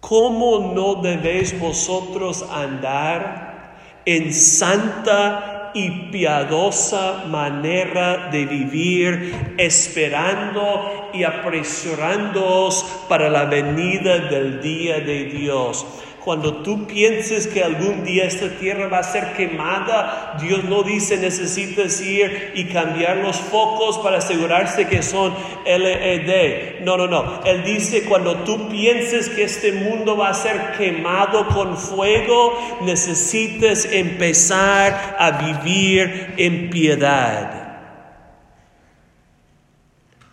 ¿cómo 0.00 0.72
no 0.74 0.96
debéis 0.96 1.56
vosotros 1.56 2.44
andar 2.50 4.02
en 4.04 4.34
santa 4.34 5.70
y 5.72 6.10
piadosa 6.10 7.26
manera 7.28 8.28
de 8.32 8.44
vivir, 8.44 9.54
esperando 9.56 11.10
y 11.14 11.22
apresurándoos 11.22 12.84
para 13.08 13.30
la 13.30 13.44
venida 13.44 14.18
del 14.18 14.60
día 14.60 14.98
de 14.98 15.26
Dios? 15.26 15.86
Cuando 16.26 16.54
tú 16.54 16.88
pienses 16.88 17.46
que 17.46 17.62
algún 17.62 18.02
día 18.02 18.24
esta 18.24 18.48
tierra 18.58 18.88
va 18.88 18.98
a 18.98 19.04
ser 19.04 19.34
quemada, 19.34 20.36
Dios 20.42 20.64
no 20.64 20.82
dice 20.82 21.18
necesitas 21.18 22.00
ir 22.00 22.50
y 22.56 22.64
cambiar 22.64 23.18
los 23.18 23.36
focos 23.36 23.98
para 23.98 24.18
asegurarse 24.18 24.88
que 24.88 25.04
son 25.04 25.32
LED. 25.64 26.80
No, 26.80 26.96
no, 26.96 27.06
no. 27.06 27.44
Él 27.44 27.62
dice 27.62 28.06
cuando 28.06 28.38
tú 28.38 28.68
pienses 28.68 29.28
que 29.28 29.44
este 29.44 29.70
mundo 29.70 30.16
va 30.16 30.30
a 30.30 30.34
ser 30.34 30.72
quemado 30.76 31.46
con 31.46 31.76
fuego, 31.76 32.58
necesitas 32.82 33.84
empezar 33.84 35.14
a 35.20 35.30
vivir 35.30 36.34
en 36.38 36.70
piedad. 36.70 37.84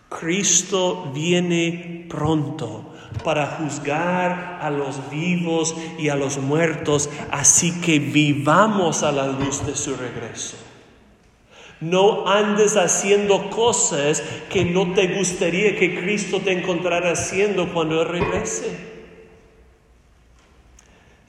Cristo 0.08 1.12
viene 1.14 2.06
pronto 2.08 2.93
para 3.22 3.46
juzgar 3.46 4.58
a 4.60 4.70
los 4.70 5.10
vivos 5.10 5.76
y 5.98 6.08
a 6.08 6.16
los 6.16 6.38
muertos, 6.38 7.08
así 7.30 7.80
que 7.80 7.98
vivamos 7.98 9.02
a 9.02 9.12
la 9.12 9.26
luz 9.26 9.64
de 9.66 9.76
su 9.76 9.94
regreso. 9.94 10.56
No 11.80 12.28
andes 12.28 12.76
haciendo 12.76 13.50
cosas 13.50 14.22
que 14.48 14.64
no 14.64 14.94
te 14.94 15.08
gustaría 15.16 15.76
que 15.76 16.00
Cristo 16.00 16.40
te 16.40 16.52
encontrara 16.52 17.12
haciendo 17.12 17.72
cuando 17.72 18.00
Él 18.02 18.08
regrese. 18.08 18.94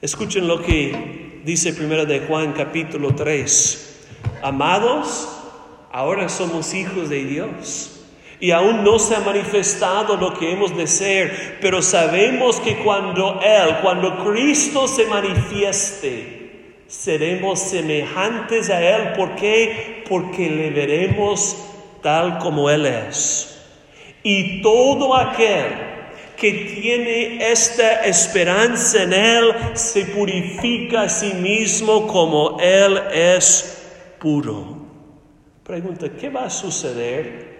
Escuchen 0.00 0.46
lo 0.46 0.62
que 0.62 1.42
dice 1.44 1.72
primero 1.72 2.06
de 2.06 2.20
Juan 2.20 2.52
capítulo 2.52 3.14
3. 3.14 4.06
Amados, 4.42 5.28
ahora 5.92 6.28
somos 6.28 6.74
hijos 6.74 7.08
de 7.08 7.24
Dios 7.24 7.95
y 8.38 8.50
aún 8.50 8.84
no 8.84 8.98
se 8.98 9.16
ha 9.16 9.20
manifestado 9.20 10.16
lo 10.16 10.34
que 10.34 10.52
hemos 10.52 10.76
de 10.76 10.86
ser, 10.86 11.58
pero 11.60 11.80
sabemos 11.80 12.60
que 12.60 12.76
cuando 12.78 13.40
Él, 13.42 13.76
cuando 13.82 14.24
Cristo 14.24 14.86
se 14.86 15.06
manifieste, 15.06 16.36
seremos 16.86 17.60
semejantes 17.60 18.68
a 18.68 18.80
Él. 18.80 19.12
¿Por 19.14 19.34
qué? 19.36 20.04
Porque 20.08 20.50
le 20.50 20.70
veremos 20.70 21.56
tal 22.02 22.38
como 22.38 22.68
Él 22.68 22.86
es. 22.86 23.58
Y 24.22 24.60
todo 24.60 25.16
aquel 25.16 25.86
que 26.36 26.52
tiene 26.52 27.50
esta 27.50 28.04
esperanza 28.04 29.02
en 29.02 29.12
Él 29.14 29.52
se 29.72 30.04
purifica 30.06 31.02
a 31.02 31.08
sí 31.08 31.32
mismo 31.34 32.06
como 32.06 32.58
Él 32.60 33.00
es 33.14 33.82
puro. 34.20 34.76
Pregunta, 35.64 36.10
¿qué 36.10 36.28
va 36.28 36.44
a 36.44 36.50
suceder 36.50 37.55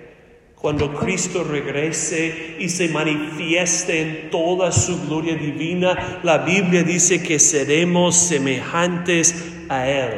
cuando 0.67 0.93
Cristo 0.93 1.45
regrese 1.45 2.57
y 2.59 2.69
se 2.69 2.89
manifieste 2.89 4.01
en 4.01 4.31
toda 4.33 4.73
su 4.73 5.07
gloria 5.07 5.37
divina, 5.37 6.19
la 6.25 6.39
Biblia 6.39 6.83
dice 6.83 7.23
que 7.23 7.39
seremos 7.39 8.17
semejantes 8.17 9.45
a 9.69 9.89
Él. 9.89 10.11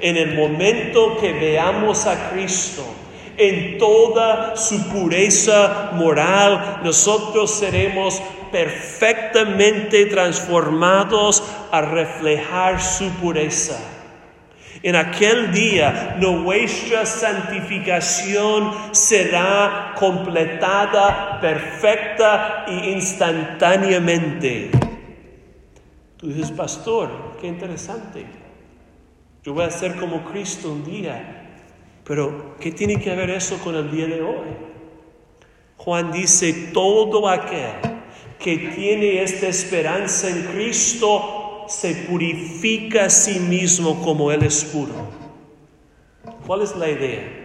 En 0.00 0.18
el 0.18 0.34
momento 0.34 1.16
que 1.18 1.32
veamos 1.32 2.04
a 2.04 2.28
Cristo, 2.28 2.84
en 3.38 3.78
toda 3.78 4.58
su 4.58 4.90
pureza 4.90 5.92
moral, 5.94 6.82
nosotros 6.84 7.50
seremos 7.52 8.20
perfectamente 8.52 10.04
transformados 10.04 11.42
a 11.72 11.80
reflejar 11.80 12.82
su 12.82 13.08
pureza. 13.12 13.93
En 14.84 14.96
aquel 14.96 15.50
día 15.50 16.14
nuestra 16.20 17.06
santificación 17.06 18.70
será 18.92 19.94
completada, 19.98 21.40
perfecta 21.40 22.66
e 22.68 22.90
instantáneamente. 22.90 24.70
Tú 26.18 26.26
dices, 26.28 26.50
pastor, 26.50 27.34
qué 27.40 27.46
interesante. 27.46 28.26
Yo 29.42 29.54
voy 29.54 29.64
a 29.64 29.70
ser 29.70 29.96
como 29.96 30.22
Cristo 30.22 30.70
un 30.70 30.84
día. 30.84 31.46
Pero, 32.04 32.54
¿qué 32.60 32.70
tiene 32.70 33.00
que 33.00 33.16
ver 33.16 33.30
eso 33.30 33.56
con 33.64 33.74
el 33.76 33.90
día 33.90 34.06
de 34.06 34.20
hoy? 34.20 34.48
Juan 35.78 36.12
dice, 36.12 36.72
todo 36.74 37.26
aquel 37.26 37.72
que 38.38 38.58
tiene 38.76 39.22
esta 39.22 39.46
esperanza 39.46 40.28
en 40.28 40.42
Cristo 40.42 41.43
se 41.68 41.94
purifica 42.08 43.06
a 43.06 43.10
sí 43.10 43.38
mismo 43.38 44.02
como 44.02 44.30
Él 44.30 44.42
es 44.42 44.64
puro. 44.64 44.92
¿Cuál 46.46 46.62
es 46.62 46.76
la 46.76 46.90
idea? 46.90 47.44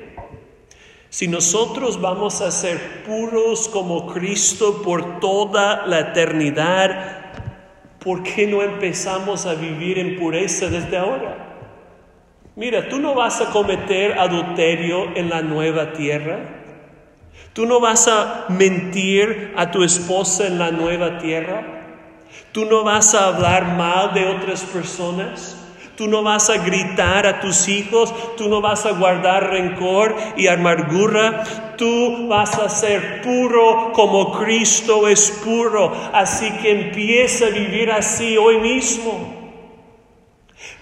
Si 1.09 1.27
nosotros 1.27 1.99
vamos 1.99 2.41
a 2.41 2.51
ser 2.51 3.03
puros 3.03 3.67
como 3.67 4.07
Cristo 4.13 4.81
por 4.83 5.19
toda 5.19 5.87
la 5.87 5.99
eternidad, 5.99 7.31
¿por 7.99 8.21
qué 8.21 8.45
no 8.45 8.61
empezamos 8.61 9.45
a 9.45 9.55
vivir 9.55 9.97
en 9.97 10.19
pureza 10.19 10.67
desde 10.67 10.97
ahora? 10.97 11.49
Mira, 12.55 12.89
tú 12.89 12.99
no 12.99 13.15
vas 13.15 13.41
a 13.41 13.51
cometer 13.51 14.19
adulterio 14.19 15.15
en 15.15 15.29
la 15.29 15.41
nueva 15.41 15.93
tierra. 15.93 16.57
Tú 17.53 17.65
no 17.65 17.79
vas 17.79 18.07
a 18.07 18.45
mentir 18.49 19.53
a 19.55 19.71
tu 19.71 19.83
esposa 19.83 20.45
en 20.45 20.59
la 20.59 20.69
nueva 20.69 21.17
tierra. 21.17 21.78
Tú 22.59 22.65
no 22.65 22.83
vas 22.83 23.15
a 23.15 23.27
hablar 23.27 23.77
mal 23.77 24.13
de 24.13 24.25
otras 24.25 24.63
personas. 24.63 25.55
Tú 25.95 26.07
no 26.07 26.23
vas 26.23 26.49
a 26.49 26.57
gritar 26.57 27.25
a 27.25 27.39
tus 27.39 27.69
hijos, 27.69 28.13
tú 28.35 28.49
no 28.49 28.59
vas 28.59 28.85
a 28.85 28.91
guardar 28.91 29.49
rencor 29.49 30.13
y 30.35 30.47
amargura, 30.47 31.75
tú 31.77 32.27
vas 32.27 32.59
a 32.59 32.67
ser 32.67 33.21
puro 33.21 33.93
como 33.93 34.37
Cristo 34.37 35.07
es 35.07 35.39
puro. 35.41 35.93
Así 36.11 36.51
que 36.61 36.71
empieza 36.71 37.45
a 37.45 37.51
vivir 37.51 37.93
así 37.93 38.35
hoy 38.35 38.57
mismo. 38.57 39.55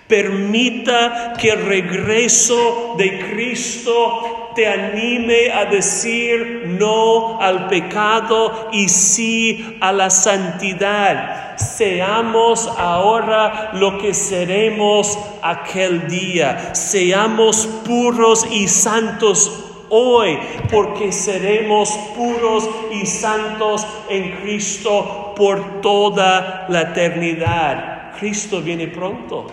Permita 0.08 1.34
que 1.40 1.52
el 1.52 1.64
regreso 1.64 2.96
de 2.98 3.20
Cristo 3.20 4.47
te 4.58 4.68
anime 4.68 5.52
a 5.52 5.66
decir 5.66 6.64
no 6.80 7.40
al 7.40 7.68
pecado 7.68 8.70
y 8.72 8.90
sí 8.90 9.78
a 9.80 9.92
la 9.92 10.10
santidad. 10.10 11.56
Seamos 11.58 12.68
ahora 12.76 13.70
lo 13.74 14.00
que 14.00 14.16
seremos 14.16 15.16
aquel 15.44 16.08
día. 16.08 16.74
Seamos 16.74 17.68
puros 17.86 18.48
y 18.52 18.68
santos 18.68 19.86
hoy, 19.90 20.40
porque 20.72 21.12
seremos 21.12 21.92
puros 22.16 22.68
y 22.92 23.06
santos 23.06 23.86
en 24.10 24.38
Cristo 24.38 25.36
por 25.38 25.82
toda 25.82 26.66
la 26.68 26.82
eternidad. 26.82 28.14
Cristo 28.20 28.64
viene 28.64 28.88
pronto. 28.88 29.46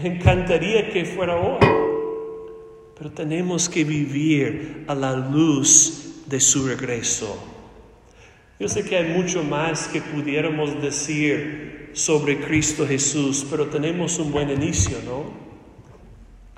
Me 0.00 0.08
encantaría 0.08 0.88
que 0.88 1.04
fuera 1.04 1.36
hoy, 1.36 1.81
pero 3.02 3.14
tenemos 3.14 3.68
que 3.68 3.82
vivir 3.82 4.84
a 4.86 4.94
la 4.94 5.16
luz 5.16 6.22
de 6.26 6.38
su 6.38 6.68
regreso. 6.68 7.36
Yo 8.60 8.68
sé 8.68 8.84
que 8.84 8.96
hay 8.96 9.08
mucho 9.08 9.42
más 9.42 9.88
que 9.88 10.00
pudiéramos 10.00 10.80
decir 10.80 11.90
sobre 11.94 12.38
Cristo 12.38 12.86
Jesús, 12.86 13.44
pero 13.50 13.66
tenemos 13.66 14.20
un 14.20 14.30
buen 14.30 14.50
inicio, 14.50 14.98
¿no? 15.04 15.32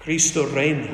Cristo 0.04 0.44
reina, 0.44 0.90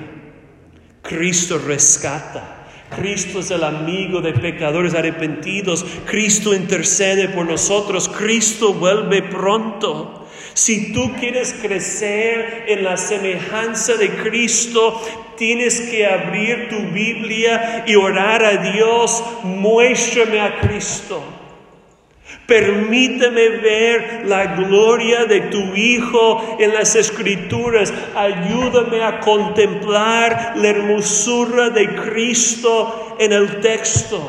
Cristo 1.02 1.58
rescata. 1.58 2.68
Cristo 2.94 3.40
es 3.40 3.50
el 3.50 3.64
amigo 3.64 4.20
de 4.20 4.32
pecadores 4.32 4.94
arrepentidos. 4.94 5.84
Cristo 6.06 6.54
intercede 6.54 7.28
por 7.28 7.46
nosotros. 7.46 8.08
Cristo 8.08 8.74
vuelve 8.74 9.22
pronto. 9.22 10.28
Si 10.54 10.92
tú 10.92 11.12
quieres 11.18 11.54
crecer 11.54 12.64
en 12.68 12.84
la 12.84 12.96
semejanza 12.96 13.94
de 13.94 14.10
Cristo, 14.10 15.00
tienes 15.40 15.80
que 15.80 16.06
abrir 16.06 16.68
tu 16.68 16.76
Biblia 16.92 17.82
y 17.86 17.96
orar 17.96 18.44
a 18.44 18.58
Dios, 18.58 19.24
muéstrame 19.42 20.38
a 20.38 20.60
Cristo. 20.60 21.22
Permíteme 22.46 23.48
ver 23.48 24.24
la 24.26 24.54
gloria 24.54 25.24
de 25.24 25.40
tu 25.40 25.74
Hijo 25.74 26.58
en 26.60 26.74
las 26.74 26.94
Escrituras. 26.94 27.90
Ayúdame 28.14 29.02
a 29.02 29.20
contemplar 29.20 30.52
la 30.56 30.68
hermosura 30.68 31.70
de 31.70 31.88
Cristo 31.94 33.16
en 33.18 33.32
el 33.32 33.60
texto. 33.60 34.20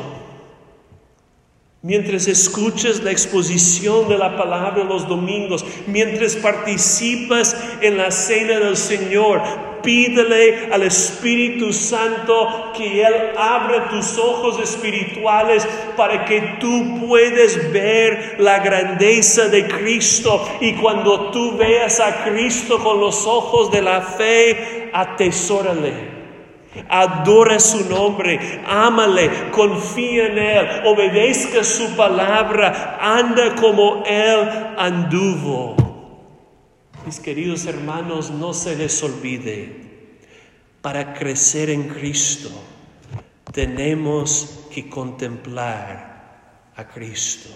Mientras 1.82 2.26
escuchas 2.26 3.02
la 3.02 3.10
exposición 3.10 4.08
de 4.08 4.16
la 4.16 4.34
palabra 4.38 4.84
los 4.84 5.06
domingos, 5.06 5.62
mientras 5.86 6.36
participas 6.36 7.54
en 7.82 7.98
la 7.98 8.10
cena 8.10 8.60
del 8.60 8.78
Señor, 8.78 9.71
pídele 9.82 10.68
al 10.72 10.82
Espíritu 10.84 11.72
Santo 11.72 12.72
que 12.76 13.02
Él 13.02 13.14
abra 13.36 13.88
tus 13.88 14.18
ojos 14.18 14.58
espirituales 14.60 15.66
para 15.96 16.24
que 16.24 16.56
tú 16.60 17.06
puedas 17.06 17.72
ver 17.72 18.36
la 18.38 18.60
grandeza 18.60 19.48
de 19.48 19.66
Cristo. 19.66 20.42
Y 20.60 20.74
cuando 20.74 21.30
tú 21.30 21.56
veas 21.56 22.00
a 22.00 22.24
Cristo 22.24 22.82
con 22.82 23.00
los 23.00 23.26
ojos 23.26 23.70
de 23.70 23.82
la 23.82 24.00
fe, 24.00 24.90
atesórale 24.92 26.12
Adora 26.88 27.60
su 27.60 27.88
nombre, 27.88 28.62
ámale, 28.66 29.50
confía 29.50 30.26
en 30.26 30.38
Él, 30.38 30.68
obedezca 30.86 31.62
su 31.64 31.94
palabra, 31.96 32.98
anda 32.98 33.54
como 33.56 34.02
Él 34.06 34.48
anduvo. 34.78 35.81
Mis 37.04 37.18
queridos 37.18 37.66
hermanos, 37.66 38.30
no 38.30 38.54
se 38.54 38.76
les 38.76 39.02
olvide, 39.02 39.90
para 40.80 41.14
crecer 41.14 41.70
en 41.70 41.88
Cristo 41.88 42.50
tenemos 43.52 44.66
que 44.72 44.88
contemplar 44.88 46.70
a 46.74 46.84
Cristo. 46.88 47.50